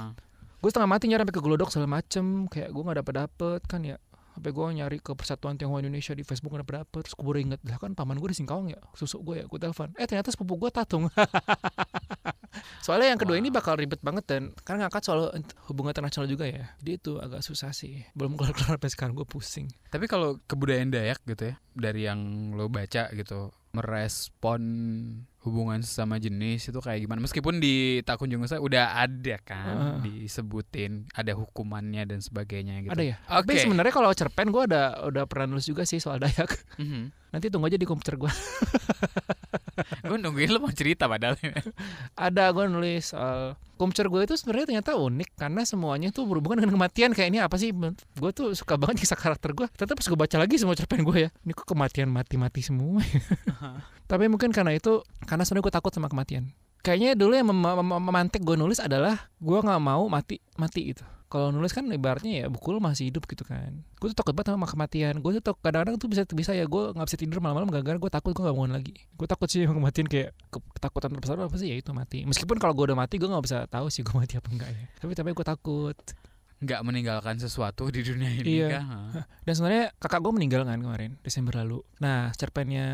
[0.58, 2.26] gue setengah mati nyari sampai ke gelodok segala macem.
[2.50, 3.98] Kayak gue nggak dapet dapet kan ya.
[4.34, 7.40] Sampai gue nyari ke Persatuan Tionghoa Indonesia di Facebook nggak dapet dapet terus gue baru
[7.42, 8.82] inget lah kan paman gue di Singkawang ya?
[8.94, 9.94] Susuk gue ya gue telepon.
[9.98, 11.10] Eh ternyata sepupu gue tatung.
[12.86, 13.62] Soalnya yang kedua ini Wow.
[13.62, 15.30] bakal ribet banget dan karena ngangkat soal
[15.70, 16.74] hubungan internasional juga ya.
[16.82, 18.02] Jadi itu agak susah sih.
[18.18, 19.70] Belum kelar kelar sampai sekarang gue pusing.
[19.94, 24.62] Tapi kalau kebudayaan Dayak gitu ya, dari yang lo baca gitu, merespon
[25.48, 27.18] hubungan sesama jenis itu kayak gimana?
[27.20, 30.22] Meskipun di Takunjung Nusa udah ada kan Heeh.
[30.22, 32.92] disebutin, ada hukumannya dan sebagainya gitu.
[32.92, 33.48] ada ya Oke.
[33.48, 37.27] tapi sebenarnya kalau cerpen gue ada udah pernah nulis juga sih soal Dayak Mhm.
[37.32, 38.32] Nanti tunggu aja di komputer gue.
[40.08, 41.36] gue nungguin lo mau cerita padahal.
[42.28, 46.82] Ada gue nulis soal komputer gue itu sebenarnya ternyata unik karena semuanya tuh berhubungan dengan
[46.82, 47.76] kematian kayak ini apa sih?
[48.16, 49.68] Gue tuh suka banget kisah karakter gue.
[49.76, 53.04] Ternyata pas gue baca lagi semua cerpen gue ya, ini kok kematian mati-mati semua.
[54.12, 56.50] Tapi mungkin karena itu karena sebenarnya gue takut sama kematian.
[56.82, 61.04] Kayaknya dulu yang mem mem memantik gue nulis adalah gue nggak mau mati mati itu
[61.28, 63.84] kalau nulis kan ibaratnya ya buku lo masih hidup gitu kan.
[64.00, 65.20] Gue tuh takut banget sama kematian.
[65.20, 68.32] Gue tuh kadang-kadang tuh bisa bisa ya gue nggak bisa tidur malam-malam gara-gara gue takut
[68.32, 68.96] gue gak bangun lagi.
[69.20, 71.68] Gue takut sih sama kematian kayak ketakutan terbesar apa sih?
[71.68, 72.24] Ya itu mati.
[72.24, 74.84] Meskipun kalau gue udah mati gue nggak bisa tahu sih gue mati apa enggak ya.
[75.04, 75.98] Tapi tapi gue takut.
[76.58, 78.82] Nggak meninggalkan sesuatu di dunia ini iya.
[78.82, 79.22] kah?
[79.46, 81.84] dan sebenarnya kakak gue meninggal kan kemarin Desember lalu.
[82.00, 82.88] Nah cerpennya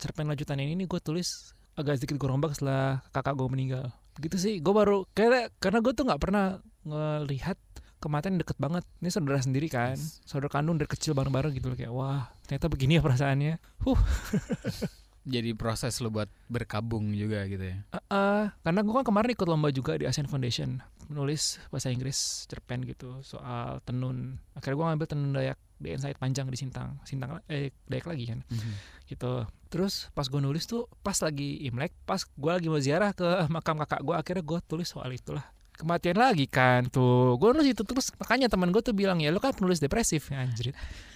[0.00, 3.92] cerpen lanjutan ini nih gue tulis agak sedikit gue rombak setelah kakak gue meninggal.
[4.16, 7.58] Gitu sih gue baru kayak karena gue tuh nggak pernah ngelihat
[7.98, 8.84] kematian deket banget.
[9.02, 9.98] Ini saudara sendiri kan?
[9.98, 10.22] Yes.
[10.22, 13.54] saudara kandung dari kecil bareng-bareng gitu loh kayak wah ternyata begini ya perasaannya.
[13.82, 13.98] Huh.
[15.26, 17.82] Jadi proses lo buat berkabung juga gitu ya?
[17.90, 20.78] Uh, uh, karena gue kan kemarin ikut lomba juga di Asian Foundation
[21.10, 24.38] menulis bahasa Inggris cerpen gitu soal tenun.
[24.54, 28.46] Akhirnya gue ngambil tenun Dayak di Insight panjang di Sintang Sintang eh Dayak lagi kan.
[28.46, 28.74] Mm -hmm.
[29.10, 29.32] gitu.
[29.66, 33.82] Terus pas gue nulis tuh pas lagi Imlek pas gue lagi mau ziarah ke makam
[33.82, 35.42] kakak gue akhirnya gue tulis soal itulah
[35.76, 37.36] kematian lagi kan tuh.
[37.36, 40.32] Gue nulis itu terus makanya teman gue tuh bilang ya lu kan penulis depresif.
[40.32, 40.72] Ya, anjir.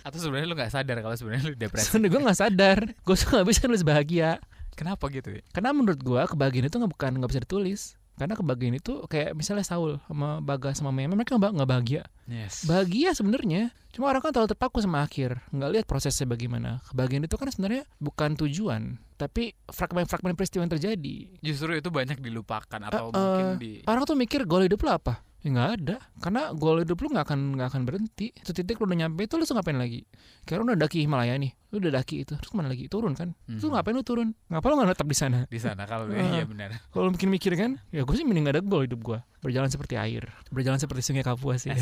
[0.07, 1.91] Atau sebenarnya lu nggak sadar kalau sebenarnya lu depresif?
[1.91, 2.79] Sebenarnya gue nggak sadar.
[3.03, 4.39] Gue tuh nggak bisa nulis bahagia.
[4.79, 7.81] Kenapa gitu ya karena menurut gue kebahagiaan itu nggak bukan nggak bisa ditulis
[8.21, 12.69] karena kebahagiaan itu kayak misalnya Saul sama Bagas sama Meme mereka nggak bahagia yes.
[12.69, 17.41] bahagia sebenarnya cuma orang kan terlalu terpaku sama akhir nggak lihat prosesnya bagaimana kebahagiaan itu
[17.41, 23.17] kan sebenarnya bukan tujuan tapi fragmen-fragmen peristiwa yang terjadi justru itu banyak dilupakan atau uh,
[23.17, 27.01] mungkin di orang tuh mikir goal hidup lo apa Ya nggak ada, karena goal hidup
[27.01, 28.29] lu nggak akan nggak akan berhenti.
[28.37, 30.05] Itu titik lu udah nyampe itu lu ngapain lagi?
[30.45, 32.91] Kayak lu udah daki Himalaya nih, lu udah daki itu, terus ke mana lagi?
[32.91, 33.31] Turun kan?
[33.47, 33.63] Hmm.
[33.63, 34.35] Lu ngapain lu turun?
[34.51, 35.47] Ngapa lu nggak tetap di sana?
[35.47, 36.75] Di sana kalau uh, iya benar.
[36.91, 39.19] Kalau mungkin mikir kan, ya gue sih mending gak ada goal hidup gue.
[39.41, 41.73] Berjalan seperti air, berjalan seperti sungai Kapuas sih.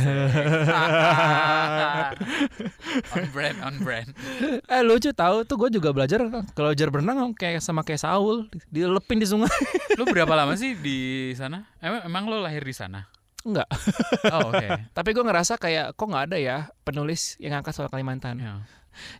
[3.16, 4.12] on brand, on brand.
[4.68, 6.22] eh lucu tahu tuh gue juga belajar
[6.54, 9.50] kalau belajar berenang kayak sama kayak Saul, dilepin di sungai.
[9.98, 11.64] lu berapa lama sih di sana?
[11.80, 13.08] Emang emang lu lahir di sana?
[13.46, 13.64] Enggak.
[14.28, 14.60] Oh, oke.
[14.60, 14.68] Okay.
[14.92, 18.36] Tapi gue ngerasa kayak kok nggak ada ya penulis yang ngangkat soal Kalimantan.
[18.36, 18.60] Yeah.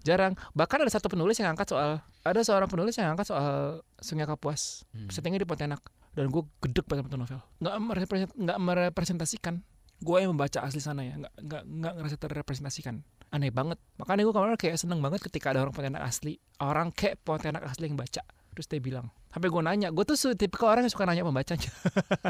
[0.02, 0.34] Jarang.
[0.54, 4.84] Bahkan ada satu penulis yang ngangkat soal ada seorang penulis yang ngangkat soal Sungai Kapuas.
[4.92, 5.08] Hmm.
[5.08, 5.80] Settingnya di Pontianak.
[6.12, 7.40] Dan gue gedek banget nonton novel.
[7.62, 9.54] Nggak merepresent, nggak merepresentasikan.
[9.98, 11.14] Gue yang membaca asli sana ya.
[11.18, 12.94] Nggak nggak nggak ngerasa terrepresentasikan.
[13.30, 13.78] Aneh banget.
[14.00, 17.86] Makanya gue kemarin kayak seneng banget ketika ada orang Pontianak asli, orang kayak Pontianak asli
[17.86, 18.22] yang baca.
[18.58, 21.70] Terus dia bilang, sampai gue nanya, gue tuh tipe orang yang suka nanya pembacanya.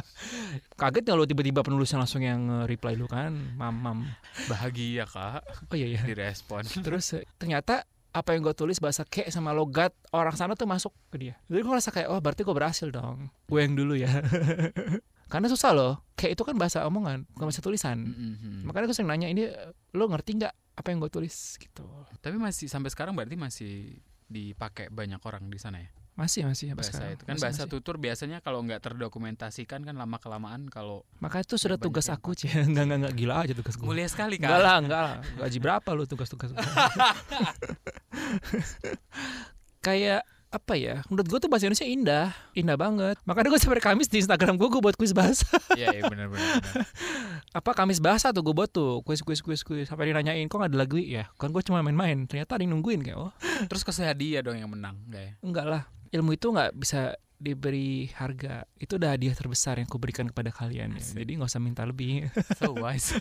[0.84, 4.04] Kaget lo tiba-tiba penulis langsung yang reply lu kan, mamam.
[4.44, 5.40] Bahagia kak.
[5.72, 6.04] Oh iya iya.
[6.04, 6.68] Direspon.
[6.84, 11.16] Terus ternyata apa yang gue tulis bahasa kayak sama logat orang sana tuh masuk ke
[11.16, 11.34] dia.
[11.48, 13.32] Jadi gue ngerasa kayak, oh berarti gue berhasil dong.
[13.48, 14.12] Gue yang dulu ya.
[15.32, 18.04] Karena susah loh, kayak itu kan bahasa omongan, bukan bahasa tulisan.
[18.04, 18.68] Mm-hmm.
[18.68, 19.48] Makanya gue sering nanya, ini
[19.96, 21.88] lo ngerti nggak apa yang gue tulis gitu.
[22.20, 23.96] Tapi masih sampai sekarang berarti masih
[24.28, 25.88] dipakai banyak orang di sana ya?
[26.18, 27.14] Masih masih bahasa sekarang.
[27.14, 27.72] itu kan masih, bahasa masih.
[27.78, 32.50] tutur biasanya kalau nggak terdokumentasikan kan lama kelamaan kalau maka itu sudah tugas aku sih
[32.74, 33.14] nggak nggak nggak.
[33.14, 35.16] Gila aja tugas gue mulia sekali kan nggak lah nggak lah.
[35.46, 36.50] Gaji berapa lu tugas-tugas
[39.86, 42.26] kayak apa ya menurut gue tuh bahasa Indonesia indah.
[42.56, 43.14] Indah banget.
[43.22, 45.46] Makanya gue sampai Kamis di Instagram gue gue buat kuis bahasa.
[45.78, 46.66] Iya iya benar benar
[47.62, 49.06] apa Kamis bahasa tuh gue buat tuh.
[49.06, 49.86] Kuis kuis kuis kuis.
[49.86, 51.30] Sampai dinanyain kok gak ada lagu ya?
[51.38, 52.26] Kan gue cuma main-main.
[52.26, 53.30] Ternyata ada yang nungguin kayak oh.
[53.70, 55.32] Terus kasih hadiah dong yang menang enggak ya?
[55.44, 55.82] Enggak lah
[56.12, 61.22] ilmu itu nggak bisa diberi harga itu udah hadiah terbesar yang kuberikan kepada kalian ya.
[61.22, 62.26] jadi nggak usah minta lebih
[62.58, 63.14] so wise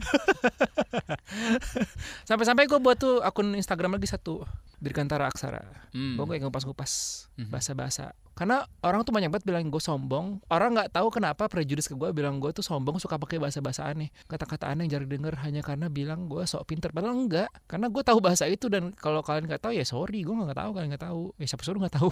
[2.30, 4.42] sampai-sampai gue buat tuh akun Instagram lagi satu
[4.82, 5.62] Dirgantara Aksara
[5.94, 6.18] hmm.
[6.18, 6.92] gue kayak ngupas-ngupas
[7.38, 7.54] hmm.
[7.54, 10.38] bahasa-bahasa karena orang tuh banyak banget bilang gue sombong.
[10.54, 14.14] Orang nggak tahu kenapa prejudis ke gue bilang gue tuh sombong suka pakai bahasa-bahasa aneh
[14.30, 16.94] kata-kata aneh yang jarang denger hanya karena bilang gue sok pinter.
[16.94, 17.50] Padahal enggak.
[17.66, 20.70] Karena gue tahu bahasa itu dan kalau kalian nggak tahu ya sorry gue nggak tahu
[20.78, 21.34] kalian nggak tahu.
[21.42, 22.10] Ya siapa suruh nggak tahu?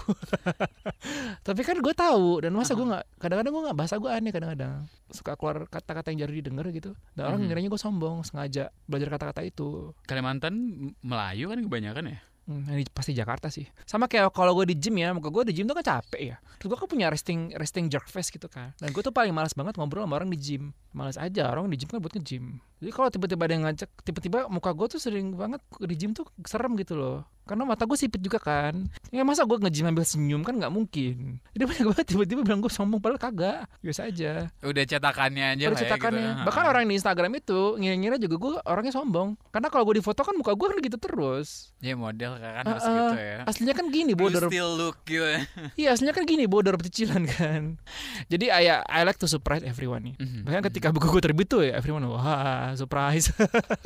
[1.48, 4.90] Tapi kan gue tahu dan masa gue nggak kadang-kadang gue nggak bahasa gue aneh kadang-kadang.
[5.14, 6.98] Suka keluar kata-kata yang jarang didengar gitu.
[7.14, 7.48] Dan orang mm -hmm.
[7.54, 9.94] ngiranya gue sombong sengaja belajar kata-kata itu.
[10.10, 10.58] Kalimantan
[11.06, 13.66] Melayu kan kebanyakan ya Hmm, ini pasti Jakarta sih.
[13.90, 16.38] Sama kayak kalau gue di gym ya, muka gue di gym tuh kan capek ya.
[16.62, 18.70] Terus gue kan punya resting resting jerk face gitu kan.
[18.78, 20.70] Dan gue tuh paling malas banget ngobrol sama orang di gym.
[20.94, 22.62] Malas aja orang di gym kan buat nge-gym.
[22.86, 26.30] Jadi kalau tiba-tiba ada yang ngajak, tiba-tiba muka gue tuh sering banget di gym tuh
[26.46, 27.26] serem gitu loh.
[27.46, 28.74] Karena mata gue sipit juga kan
[29.08, 32.68] ya masa gue ngejim ambil senyum kan nggak mungkin dia banyak banget tiba-tiba bilang gue
[32.68, 36.44] sombong padahal kagak biasa aja Udah cetakannya aja Udah lah ya cetakannya gitu.
[36.44, 40.20] bahkan orang di Instagram itu ngira-ngira juga gue orangnya sombong karena kalau gue di foto
[40.20, 42.92] kan muka gue kan gitu terus Ya model kan harus ah.
[42.92, 43.38] gitu ya.
[43.46, 45.40] aslinya kan gini bodor still look gitu ya.
[45.76, 47.78] iya aslinya kan gini bodor cicilan kan
[48.26, 50.42] jadi I, I like to surprise everyone nih Mhm.
[50.44, 53.30] Bahkan ketika buku gue terbit tuh ya everyone wah surprise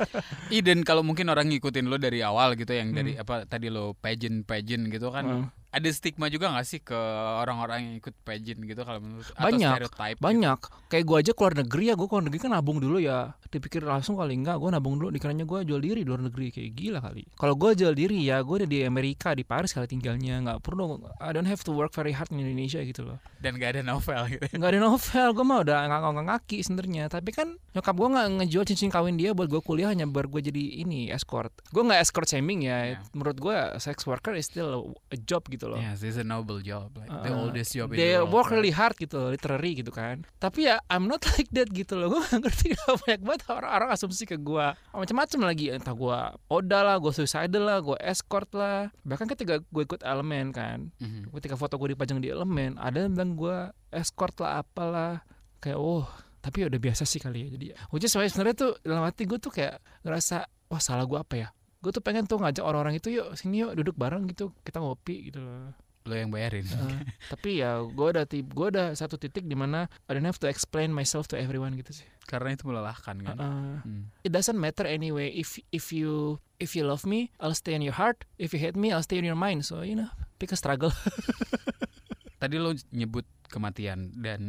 [0.48, 3.22] Ih dan kalau mungkin orang ngikutin lo dari awal gitu yang dari Hmm.
[3.22, 5.44] apa tadi lo pageant pageant gitu kan Hmm.
[5.70, 6.98] Ada stigma juga gak sih ke
[7.38, 10.26] orang-orang yang ikut pageant gitu kalau menurut atau Banyak, stereotype gitu?
[10.26, 10.58] banyak.
[10.90, 13.38] Kayak gue aja keluar negeri ya gue keluar negeri kan nabung dulu ya.
[13.50, 16.50] Dipikir langsung kali enggak gue nabung dulu dikiranya gue jual diri di luar negeri.
[16.50, 17.22] Kayak gila kali.
[17.38, 20.42] Kalau gue jual diri ya gue udah di Amerika di Paris kali tinggalnya.
[20.42, 23.18] Nggak perlu I don't have to work very hard in Indonesia gitu loh.
[23.38, 24.44] Dan gak ada novel gitu.
[24.58, 27.06] nggak ada novel gue mah udah nggak kaki sebenarnya.
[27.06, 30.42] Tapi kan nyokap gue nggak ngejual cincin kawin dia buat gue kuliah hanya biar gue
[30.42, 31.54] jadi ini escort.
[31.70, 32.78] Gue nggak escort shaming ya.
[32.80, 32.96] Ya.
[33.12, 35.76] menurut gue sex worker is still a job gitu loh.
[35.76, 38.32] Yes, it's a noble job, like the Uh, oldest job in they the world.
[38.32, 40.22] work really hard gitu literary gitu kan.
[40.36, 42.08] Tapi ya I'm not like that gitu loh.
[42.10, 46.78] Gue gak ngerti kenapa banyak banget orang-orang asumsi ke gue macam-macam lagi entah gue oda
[46.80, 48.88] lah gue suicidal lah gue escort lah.
[49.02, 51.34] Bahkan ketika gue ikut elemen kan Mhm.
[51.34, 53.56] ketika foto gue dipajang di elemen ada yang bilang gue
[53.90, 55.20] escort lah apalah.
[55.58, 56.06] Kayak oh
[56.38, 57.48] tapi udah biasa sih kali ya.
[57.50, 61.16] Jadi which is why sebenarnya tuh dalam hati gue tuh kayak ngerasa wah salah gue
[61.16, 61.48] apa ya
[61.80, 65.28] gue tuh pengen tuh ngajak orang-orang itu yuk sini yuk duduk bareng gitu kita ngopi
[65.28, 66.64] gitu loh Lo yang bayarin.
[66.66, 66.96] Uh,
[67.32, 70.48] tapi ya gue udah ti- gue udah satu titik di mana I don't have to
[70.48, 72.08] explain myself to everyone gitu sih.
[72.24, 73.36] Karena itu melelahkan kan.
[73.36, 74.08] Uh, Hmm.
[74.20, 77.92] it doesn't matter anyway if if you if you love me I'll stay in your
[77.92, 80.56] heart if you hate me I'll stay in your mind so you know pick a
[80.56, 80.88] struggle.
[82.40, 84.40] Tadi lo nyebut kematian dan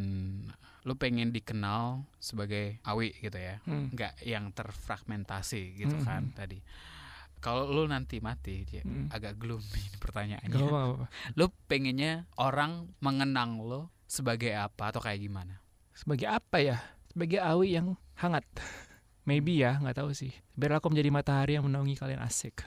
[0.82, 3.60] lo pengen dikenal sebagai awi gitu ya.
[3.62, 3.92] Hmm.
[3.92, 6.02] nggak yang terfragmentasi gitu Mhm.
[6.02, 6.64] kan tadi.
[7.42, 9.10] Kalau lo nanti mati, dia Mhm.
[9.10, 10.54] agak gloomy Gak pertanyaannya.
[10.54, 11.06] apa-apa.
[11.34, 15.58] Lo pengennya orang mengenang lo sebagai apa atau kayak gimana?
[15.92, 16.78] Sebagai apa ya?
[17.10, 18.46] Sebagai awi yang hangat.
[19.28, 20.30] Maybe ya, nggak tahu sih.
[20.54, 22.62] Biar aku menjadi matahari yang menaungi kalian asik.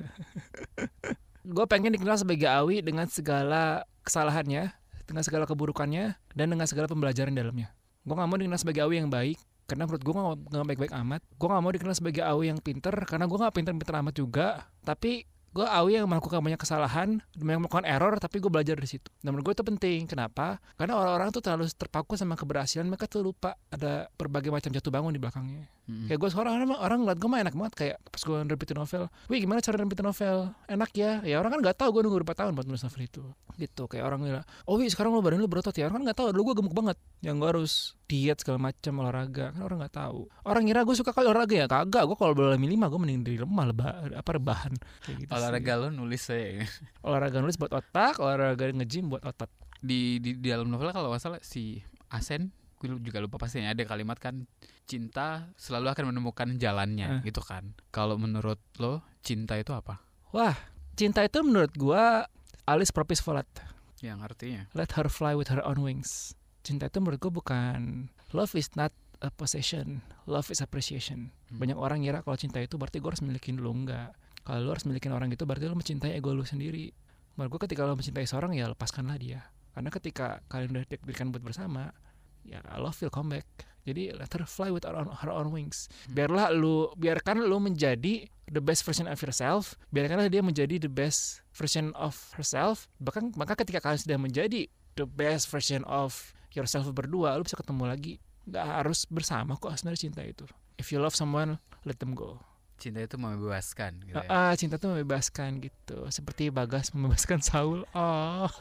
[1.45, 4.71] gue pengen dikenal sebagai awi dengan segala kesalahannya,
[5.05, 7.71] dengan segala keburukannya, dan dengan segala pembelajaran dalamnya.
[8.01, 10.13] Gue nggak mau dikenal sebagai awi yang baik, karena menurut gue
[10.53, 11.21] nggak baik-baik amat.
[11.35, 14.47] Gue nggak mau dikenal sebagai awi yang pinter, karena gue nggak pinter-pinter amat juga.
[14.85, 15.25] Tapi
[15.55, 19.07] gue awi yang melakukan banyak kesalahan, yang melakukan error, tapi gue belajar dari situ.
[19.23, 20.03] Dan menurut gue itu penting.
[20.03, 20.59] Kenapa?
[20.75, 25.15] Karena orang-orang tuh terlalu terpaku sama keberhasilan, mereka tuh lupa ada berbagai macam jatuh bangun
[25.15, 25.71] di belakangnya.
[25.85, 26.09] Mm-mm.
[26.09, 29.03] Kayak gue seorang orang, orang ngeliat gue mah enak banget kayak pas gue nerbitin novel.
[29.29, 30.37] Wih gimana cara nerbitin novel?
[30.65, 31.21] Enak ya?
[31.21, 33.23] Ya orang kan nggak tahu gue nunggu berapa tahun buat nulis novel itu.
[33.55, 35.85] Gitu kayak orang bilang, oh wih sekarang lo badan lo berotot ya?
[35.85, 36.27] Orang kan nggak tahu.
[36.33, 36.97] Dulu gue gemuk banget.
[37.21, 37.73] Yang gue harus
[38.05, 40.19] diet segala macam olahraga kan orang nggak tahu.
[40.41, 42.03] Orang ngira gue suka kali olahraga ya kagak.
[42.09, 44.73] Gue kalau boleh milih mah gue mending di rumah lebah apa rebahan.
[45.05, 45.31] Kayak gitu.
[45.45, 46.65] Olahraga lo nulis saya
[46.99, 49.47] olahraga nulis buat otak, olahraga nge-gym buat otot.
[49.79, 51.77] di, di di dalam novel kalau nggak salah si
[52.09, 54.49] Asen gue juga lupa pastinya ada kalimat kan
[54.83, 57.29] cinta selalu akan menemukan jalannya Eh.
[57.29, 57.73] gitu kan.
[57.89, 60.01] Kalau menurut lo cinta itu apa?
[60.29, 60.53] Wah,
[60.93, 62.25] cinta itu menurut gua
[62.65, 63.45] alis propis volat.
[64.01, 66.33] Yang artinya Let her fly with her own wings.
[66.61, 68.89] Cinta itu menurut gua bukan love is not
[69.21, 71.29] a possession, love is appreciation.
[71.49, 71.57] Hmm.
[71.61, 74.13] Banyak orang ngira kalau cinta itu berarti gua harus milikin lu enggak.
[74.45, 76.93] Kalau lu harus milikin orang itu berarti lu mencintai ego lu sendiri.
[77.35, 79.41] Menurut gua ketika lu mencintai seorang ya lepaskanlah dia.
[79.73, 81.89] Karena ketika kalian udah diberikan buat bersama,
[82.45, 83.49] ya love will come back.
[83.85, 85.89] Jadi let her fly with her own, her own wings.
[86.09, 89.77] Biarlah lu biarkan lu menjadi the best version of yourself.
[89.93, 92.89] Biarkanlah dia menjadi the best version of herself.
[93.01, 97.83] Bahkan maka ketika kalian sudah menjadi the best version of yourself berdua, lu bisa ketemu
[97.85, 98.13] lagi.
[98.45, 100.45] Gak harus bersama kok sebenarnya cinta itu.
[100.77, 102.41] If you love someone, let them go.
[102.85, 104.29] Cinta itu membebaskan gitu ya.
[104.29, 106.05] Ah, ah, cinta itu membebaskan gitu.
[106.13, 107.81] Seperti Bagas membebaskan Saul.
[107.97, 108.45] Oh.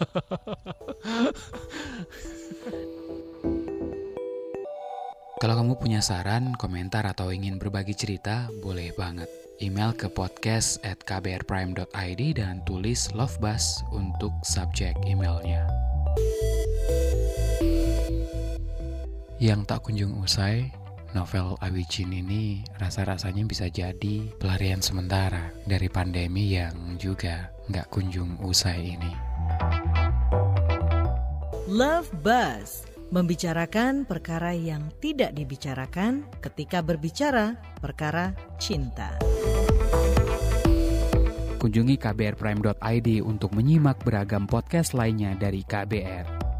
[5.44, 9.28] Kalau kamu punya saran, komentar, atau ingin berbagi cerita, boleh banget.
[9.60, 15.68] Email ke podcast at kbrprime.id dan tulis Love Bus untuk subjek emailnya.
[19.36, 20.72] Yang tak kunjung usai,
[21.14, 28.98] novel Awicin ini rasa-rasanya bisa jadi pelarian sementara dari pandemi yang juga nggak kunjung usai
[28.98, 29.12] ini.
[31.70, 32.84] Love Buzz
[33.14, 39.14] membicarakan perkara yang tidak dibicarakan ketika berbicara perkara cinta.
[41.62, 46.53] Kunjungi kbrprime.id untuk menyimak beragam podcast lainnya dari KBR.